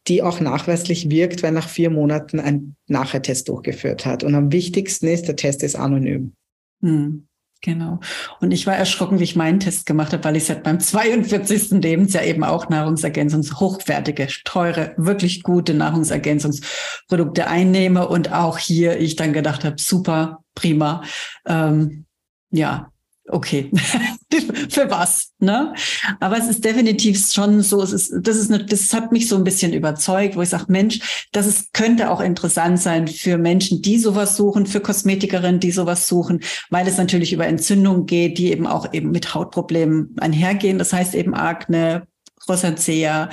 [0.08, 4.24] die auch nachweislich wirkt, weil nach vier Monaten ein Nachhertest durchgeführt hat.
[4.24, 6.34] Und am wichtigsten ist, der Test ist anonym.
[6.82, 7.28] Hm,
[7.62, 8.00] genau.
[8.40, 11.82] Und ich war erschrocken, wie ich meinen Test gemacht habe, weil ich seit meinem 42.
[11.82, 19.34] Lebensjahr eben auch Nahrungsergänzungs, hochwertige, teure, wirklich gute Nahrungsergänzungsprodukte einnehme und auch hier ich dann
[19.34, 21.04] gedacht habe, super, prima.
[21.48, 22.06] Ähm,
[22.52, 22.92] ja,
[23.30, 23.72] okay,
[24.70, 25.74] für was, ne?
[26.20, 29.36] Aber es ist definitiv schon so, es ist, das ist eine, das hat mich so
[29.36, 33.82] ein bisschen überzeugt, wo ich sage, Mensch, das ist, könnte auch interessant sein für Menschen,
[33.82, 38.52] die sowas suchen, für Kosmetikerinnen, die sowas suchen, weil es natürlich über Entzündungen geht, die
[38.52, 40.78] eben auch eben mit Hautproblemen einhergehen.
[40.78, 42.08] Das heißt eben Akne,
[42.48, 43.30] Rosacea,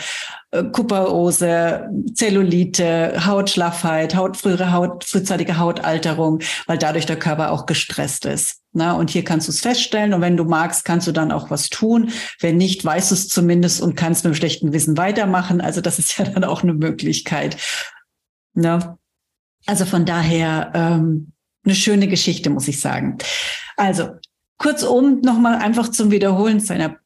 [0.53, 8.27] äh, Kuparose, Zellulite, Hautschlaffheit, Haut, frühere Haut, frühzeitige Hautalterung, weil dadurch der Körper auch gestresst
[8.27, 8.61] ist.
[8.73, 11.51] Na, und hier kannst du es feststellen und wenn du magst, kannst du dann auch
[11.51, 12.11] was tun.
[12.41, 15.61] Wenn nicht, weißt du es zumindest und kannst mit dem schlechten Wissen weitermachen.
[15.61, 17.57] Also das ist ja dann auch eine Möglichkeit.
[18.55, 18.99] Na?
[19.67, 21.33] Also von daher ähm,
[21.65, 23.19] eine schöne Geschichte, muss ich sagen.
[23.77, 24.11] Also
[24.59, 26.97] kurzum, nochmal einfach zum Wiederholen seiner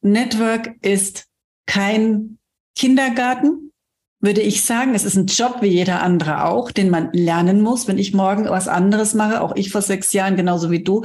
[0.00, 1.26] Network ist
[1.66, 2.38] kein
[2.78, 3.72] Kindergarten,
[4.20, 4.94] würde ich sagen.
[4.94, 7.88] Es ist ein Job wie jeder andere auch, den man lernen muss.
[7.88, 11.02] Wenn ich morgen was anderes mache, auch ich vor sechs Jahren, genauso wie du,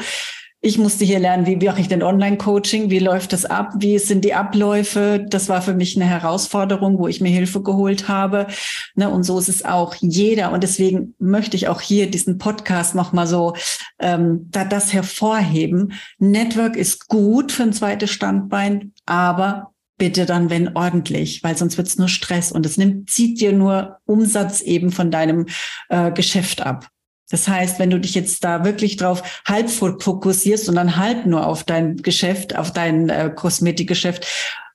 [0.66, 4.24] ich musste hier lernen, wie mache ich denn Online-Coaching, wie läuft das ab, wie sind
[4.24, 5.26] die Abläufe.
[5.28, 8.48] Das war für mich eine Herausforderung, wo ich mir Hilfe geholt habe.
[8.96, 10.54] Ne, und so ist es auch jeder.
[10.54, 13.56] Und deswegen möchte ich auch hier diesen Podcast nochmal so
[14.00, 15.92] ähm, da das hervorheben.
[16.18, 19.73] Network ist gut für ein zweites Standbein, aber
[20.04, 23.54] bitte dann, wenn ordentlich, weil sonst wird es nur Stress und es nimmt, zieht dir
[23.54, 25.46] nur Umsatz eben von deinem
[25.88, 26.90] äh, Geschäft ab.
[27.30, 31.48] Das heißt, wenn du dich jetzt da wirklich drauf halb fokussierst und dann halb nur
[31.48, 34.28] auf dein Geschäft, auf dein äh, Kosmetikgeschäft,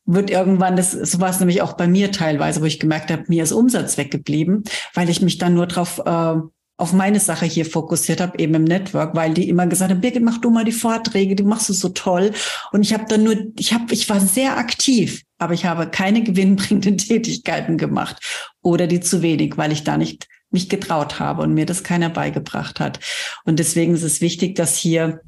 [0.06, 3.24] wird irgendwann, das so war es nämlich auch bei mir teilweise, wo ich gemerkt habe,
[3.28, 4.64] mir ist Umsatz weggeblieben,
[4.94, 6.36] weil ich mich dann nur drauf äh,
[6.78, 10.22] auf meine Sache hier fokussiert habe, eben im Network, weil die immer gesagt haben, Birgit,
[10.22, 12.32] mach du mal die Vorträge, die machst du so toll.
[12.70, 16.22] Und ich habe dann nur, ich habe, ich war sehr aktiv, aber ich habe keine
[16.24, 18.22] gewinnbringenden Tätigkeiten gemacht
[18.62, 22.10] oder die zu wenig, weil ich da nicht mich getraut habe und mir das keiner
[22.10, 23.00] beigebracht hat.
[23.44, 25.20] Und deswegen ist es wichtig, dass hier,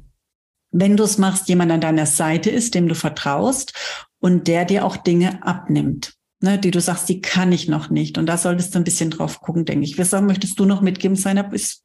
[0.71, 3.73] wenn du es machst, jemand an deiner Seite ist, dem du vertraust
[4.19, 8.17] und der dir auch Dinge abnimmt ne, die du sagst, die kann ich noch nicht.
[8.17, 9.97] Und da solltest du ein bisschen drauf gucken, denke ich.
[9.97, 11.15] Was möchtest du noch mitgeben,
[11.53, 11.83] ist?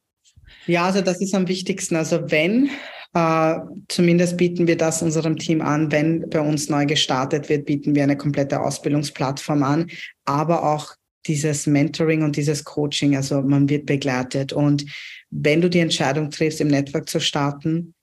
[0.65, 1.95] Ja, also das ist am wichtigsten.
[1.95, 2.69] Also wenn,
[3.13, 3.55] äh,
[3.87, 8.03] zumindest bieten wir das unserem Team an, wenn bei uns neu gestartet wird, bieten wir
[8.03, 9.87] eine komplette Ausbildungsplattform an,
[10.25, 10.93] aber auch
[11.25, 14.53] dieses Mentoring und dieses Coaching, also man wird begleitet.
[14.53, 14.85] Und
[15.29, 17.93] wenn du die Entscheidung triffst, im Network zu starten,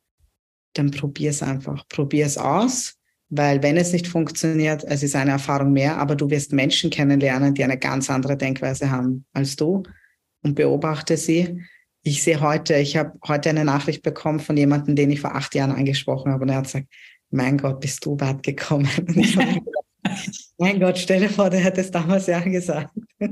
[0.74, 1.86] dann probier es einfach.
[1.88, 2.96] Probier es aus.
[3.36, 7.54] Weil wenn es nicht funktioniert, es ist eine Erfahrung mehr, aber du wirst Menschen kennenlernen,
[7.54, 9.82] die eine ganz andere Denkweise haben als du
[10.42, 11.62] und beobachte sie.
[12.04, 15.54] Ich sehe heute, ich habe heute eine Nachricht bekommen von jemandem, den ich vor acht
[15.56, 16.86] Jahren angesprochen habe und er hat gesagt,
[17.30, 18.88] mein Gott, bist du weit gekommen.
[20.58, 22.92] mein Gott, stelle vor, der hätte es damals ja gesagt.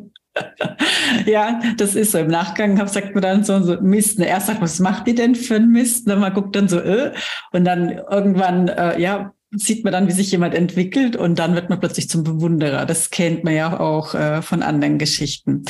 [1.27, 2.19] Ja, das ist so.
[2.19, 4.19] Im Nachgang sagt man dann so, so Mist.
[4.19, 4.27] Ne?
[4.27, 6.11] Erst sagt, was macht die denn für ein Mist?
[6.11, 7.13] Und man guckt dann so, äh.
[7.53, 11.69] Und dann irgendwann, äh, ja, sieht man dann, wie sich jemand entwickelt und dann wird
[11.69, 12.87] man plötzlich zum Bewunderer.
[12.87, 15.65] Das kennt man ja auch äh, von anderen Geschichten.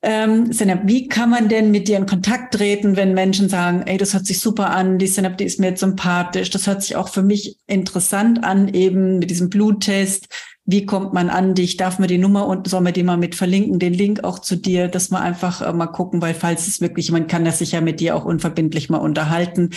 [0.00, 3.98] Ähm, Senab, wie kann man denn mit dir in Kontakt treten, wenn Menschen sagen, ey,
[3.98, 6.94] das hört sich super an, die Senab, die ist mir jetzt sympathisch, das hört sich
[6.94, 10.28] auch für mich interessant an, eben mit diesem Bluttest.
[10.64, 11.78] Wie kommt man an dich?
[11.78, 14.54] Darf man die Nummer und soll man die mal mit verlinken, den Link auch zu
[14.54, 17.72] dir, dass man einfach äh, mal gucken, weil falls es wirklich, man kann das sich
[17.72, 19.70] ja mit dir auch unverbindlich mal unterhalten.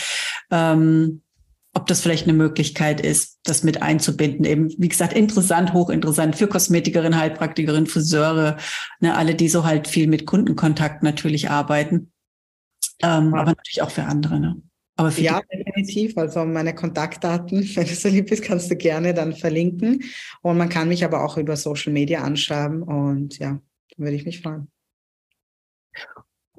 [0.52, 1.22] Ähm,
[1.74, 4.46] ob das vielleicht eine Möglichkeit ist, das mit einzubinden.
[4.46, 8.58] Eben, wie gesagt, interessant, hochinteressant für Kosmetikerin, Heilpraktikerin, Friseure,
[9.00, 12.12] ne, alle, die so halt viel mit Kundenkontakt natürlich arbeiten.
[13.02, 13.42] Ähm, ja.
[13.42, 14.40] Aber natürlich auch für andere.
[14.40, 14.62] Ne?
[14.98, 16.18] Aber für ja, definitiv.
[16.18, 20.04] Also meine Kontaktdaten, wenn du so lieb bist, kannst du gerne dann verlinken.
[20.42, 22.84] Und man kann mich aber auch über Social Media anschreiben.
[22.84, 23.60] Und ja,
[23.98, 24.68] würde ich mich freuen.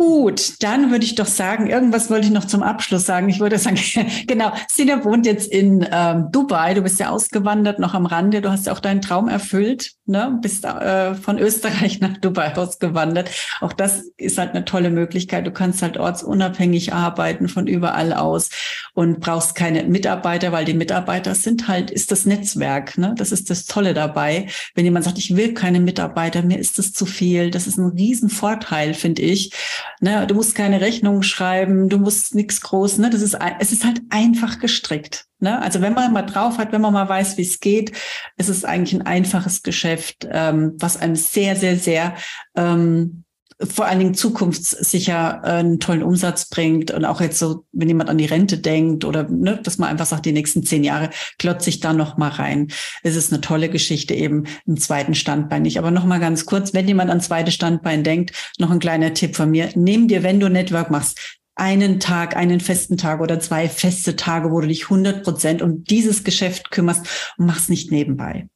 [0.03, 3.29] Gut, dann würde ich doch sagen, irgendwas wollte ich noch zum Abschluss sagen.
[3.29, 3.79] Ich würde sagen,
[4.27, 6.75] genau, Sina wohnt jetzt in ähm, Dubai.
[6.75, 8.41] Du bist ja ausgewandert, noch am Rande.
[8.41, 10.41] Du hast ja auch deinen Traum erfüllt, ne?
[10.43, 13.31] Bist äh, von Österreich nach Dubai ausgewandert.
[13.61, 15.47] Auch das ist halt eine tolle Möglichkeit.
[15.47, 18.51] Du kannst halt ortsunabhängig arbeiten von überall aus
[18.95, 22.99] und brauchst keine Mitarbeiter, weil die Mitarbeiter sind halt, ist das Netzwerk.
[22.99, 23.15] Ne?
[23.17, 24.49] Das ist das Tolle dabei.
[24.75, 27.93] Wenn jemand sagt, ich will keine Mitarbeiter, mir ist das zu viel, das ist ein
[27.97, 29.53] Riesenvorteil, finde ich
[30.01, 32.99] Ne, du musst keine Rechnung schreiben, du musst nichts groß.
[32.99, 35.27] Ne, das ist, es ist halt einfach gestrickt.
[35.39, 35.61] Ne?
[35.61, 37.93] Also wenn man mal drauf hat, wenn man mal weiß, wie es geht,
[38.37, 42.15] ist es eigentlich ein einfaches Geschäft, ähm, was einem sehr, sehr, sehr
[42.57, 43.25] ähm,
[43.61, 48.11] vor allen Dingen zukunftssicher äh, einen tollen Umsatz bringt und auch jetzt so, wenn jemand
[48.11, 51.71] an die Rente denkt oder ne, dass man einfach sagt, die nächsten zehn Jahre klotze
[51.71, 52.69] ich da noch mal rein.
[53.03, 55.79] Es ist eine tolle Geschichte eben im zweiten Standbein nicht.
[55.79, 59.37] Aber noch mal ganz kurz, wenn jemand an zweites Standbein denkt, noch ein kleiner Tipp
[59.37, 61.19] von mir: Nimm dir, wenn du Network machst,
[61.55, 65.85] einen Tag, einen festen Tag oder zwei feste Tage, wo du dich 100 Prozent um
[65.85, 68.49] dieses Geschäft kümmerst und mach's nicht nebenbei,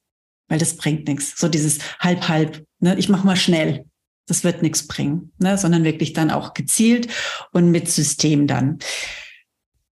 [0.47, 1.39] weil das bringt nichts.
[1.39, 2.65] So dieses halb halb.
[2.79, 2.95] Ne?
[2.97, 3.85] Ich mach mal schnell
[4.27, 5.57] das wird nichts bringen, ne?
[5.57, 7.07] sondern wirklich dann auch gezielt
[7.51, 8.79] und mit System dann.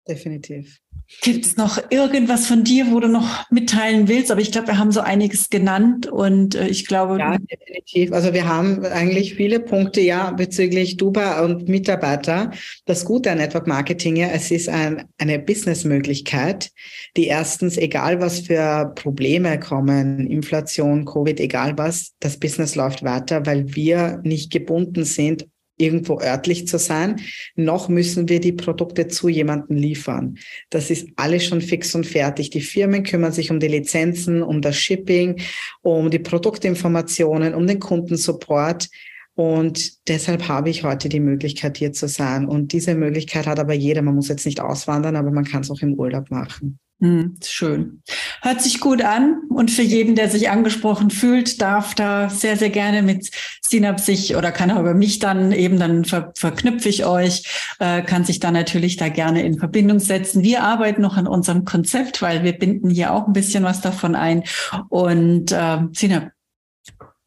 [0.07, 0.79] Definitiv.
[1.22, 4.32] Gibt es noch irgendwas von dir, wo du noch mitteilen willst?
[4.32, 7.20] Aber ich glaube, wir haben so einiges genannt und äh, ich glaube.
[7.20, 8.12] Ja, definitiv.
[8.14, 12.51] Also wir haben eigentlich viele Punkte ja bezüglich Duba und Mitarbeiter.
[12.86, 16.72] Das Gute an Network Marketing ja, es ist ein, eine Businessmöglichkeit,
[17.18, 23.45] die erstens, egal was für Probleme kommen, Inflation, Covid, egal was, das Business läuft weiter,
[23.45, 25.47] weil wir nicht gebunden sind
[25.82, 27.21] irgendwo örtlich zu sein,
[27.55, 30.38] noch müssen wir die Produkte zu jemandem liefern.
[30.69, 32.49] Das ist alles schon fix und fertig.
[32.51, 35.41] Die Firmen kümmern sich um die Lizenzen, um das Shipping,
[35.82, 38.89] um die Produktinformationen, um den Kundensupport.
[39.34, 42.45] Und deshalb habe ich heute die Möglichkeit, hier zu sein.
[42.45, 44.01] Und diese Möglichkeit hat aber jeder.
[44.01, 46.79] Man muss jetzt nicht auswandern, aber man kann es auch im Urlaub machen.
[47.02, 48.04] Hm, schön.
[48.43, 49.41] Hört sich gut an.
[49.49, 53.32] Und für jeden, der sich angesprochen fühlt, darf da sehr, sehr gerne mit
[53.64, 57.43] Sinap sich oder kann auch über mich dann eben, dann ver verknüpfe ich euch,
[57.80, 60.43] äh, kann sich dann natürlich da gerne in Verbindung setzen.
[60.43, 64.14] Wir arbeiten noch an unserem Konzept, weil wir binden hier auch ein bisschen was davon
[64.14, 64.43] ein.
[64.89, 66.30] Und äh, Sinap,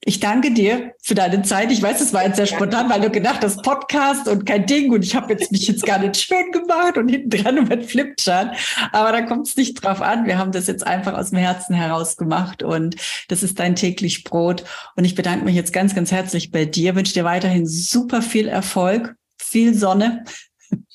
[0.06, 1.72] Ich danke dir für deine Zeit.
[1.72, 4.92] Ich weiß, es war jetzt sehr spontan, weil du gedacht hast, Podcast und kein Ding
[4.92, 8.54] und ich habe jetzt mich jetzt gar nicht schön gemacht und hinten dran mit Flipchart.
[8.92, 10.26] Aber da kommt es nicht drauf an.
[10.26, 12.96] Wir haben das jetzt einfach aus dem Herzen heraus gemacht und
[13.28, 14.64] das ist dein täglich Brot.
[14.94, 16.94] Und ich bedanke mich jetzt ganz, ganz herzlich bei dir.
[16.96, 20.24] Wünsche dir weiterhin super viel Erfolg, viel Sonne.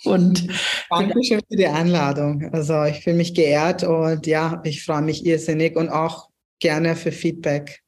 [0.03, 0.47] Und
[0.89, 2.49] Dankeschön für die Einladung.
[2.51, 6.29] Also ich fühle mich geehrt und ja, ich freue mich irrsinnig und auch
[6.59, 7.81] gerne für Feedback.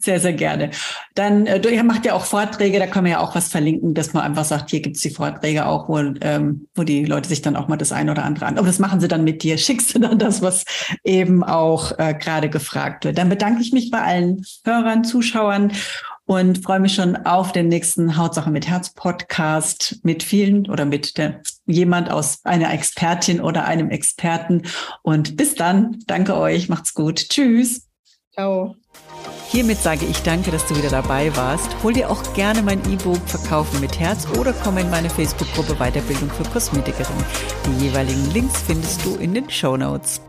[0.00, 0.70] Sehr, sehr gerne.
[1.16, 4.12] Dann, äh, du macht ja auch Vorträge, da können wir ja auch was verlinken, dass
[4.12, 7.56] man einfach sagt, hier gibt's die Vorträge auch, wo, ähm, wo die Leute sich dann
[7.56, 8.58] auch mal das eine oder andere an.
[8.58, 9.58] Aber das machen sie dann mit dir.
[9.58, 10.64] Schickst du dann das, was
[11.02, 13.18] eben auch äh, gerade gefragt wird.
[13.18, 15.72] Dann bedanke ich mich bei allen Hörern, Zuschauern
[16.26, 21.18] und freue mich schon auf den nächsten Hautsache mit Herz Podcast mit vielen oder mit
[21.18, 24.62] der, jemand aus einer Expertin oder einem Experten.
[25.02, 25.98] Und bis dann.
[26.06, 26.68] Danke euch.
[26.68, 27.30] Macht's gut.
[27.30, 27.88] Tschüss.
[28.32, 28.76] Ciao.
[29.50, 31.70] Hiermit sage ich danke, dass du wieder dabei warst.
[31.82, 36.28] Hol dir auch gerne mein E-Book Verkaufen mit Herz oder komm in meine Facebook-Gruppe Weiterbildung
[36.28, 37.16] für Kosmetikerin.
[37.64, 40.20] Die jeweiligen Links findest du in den Show Notes.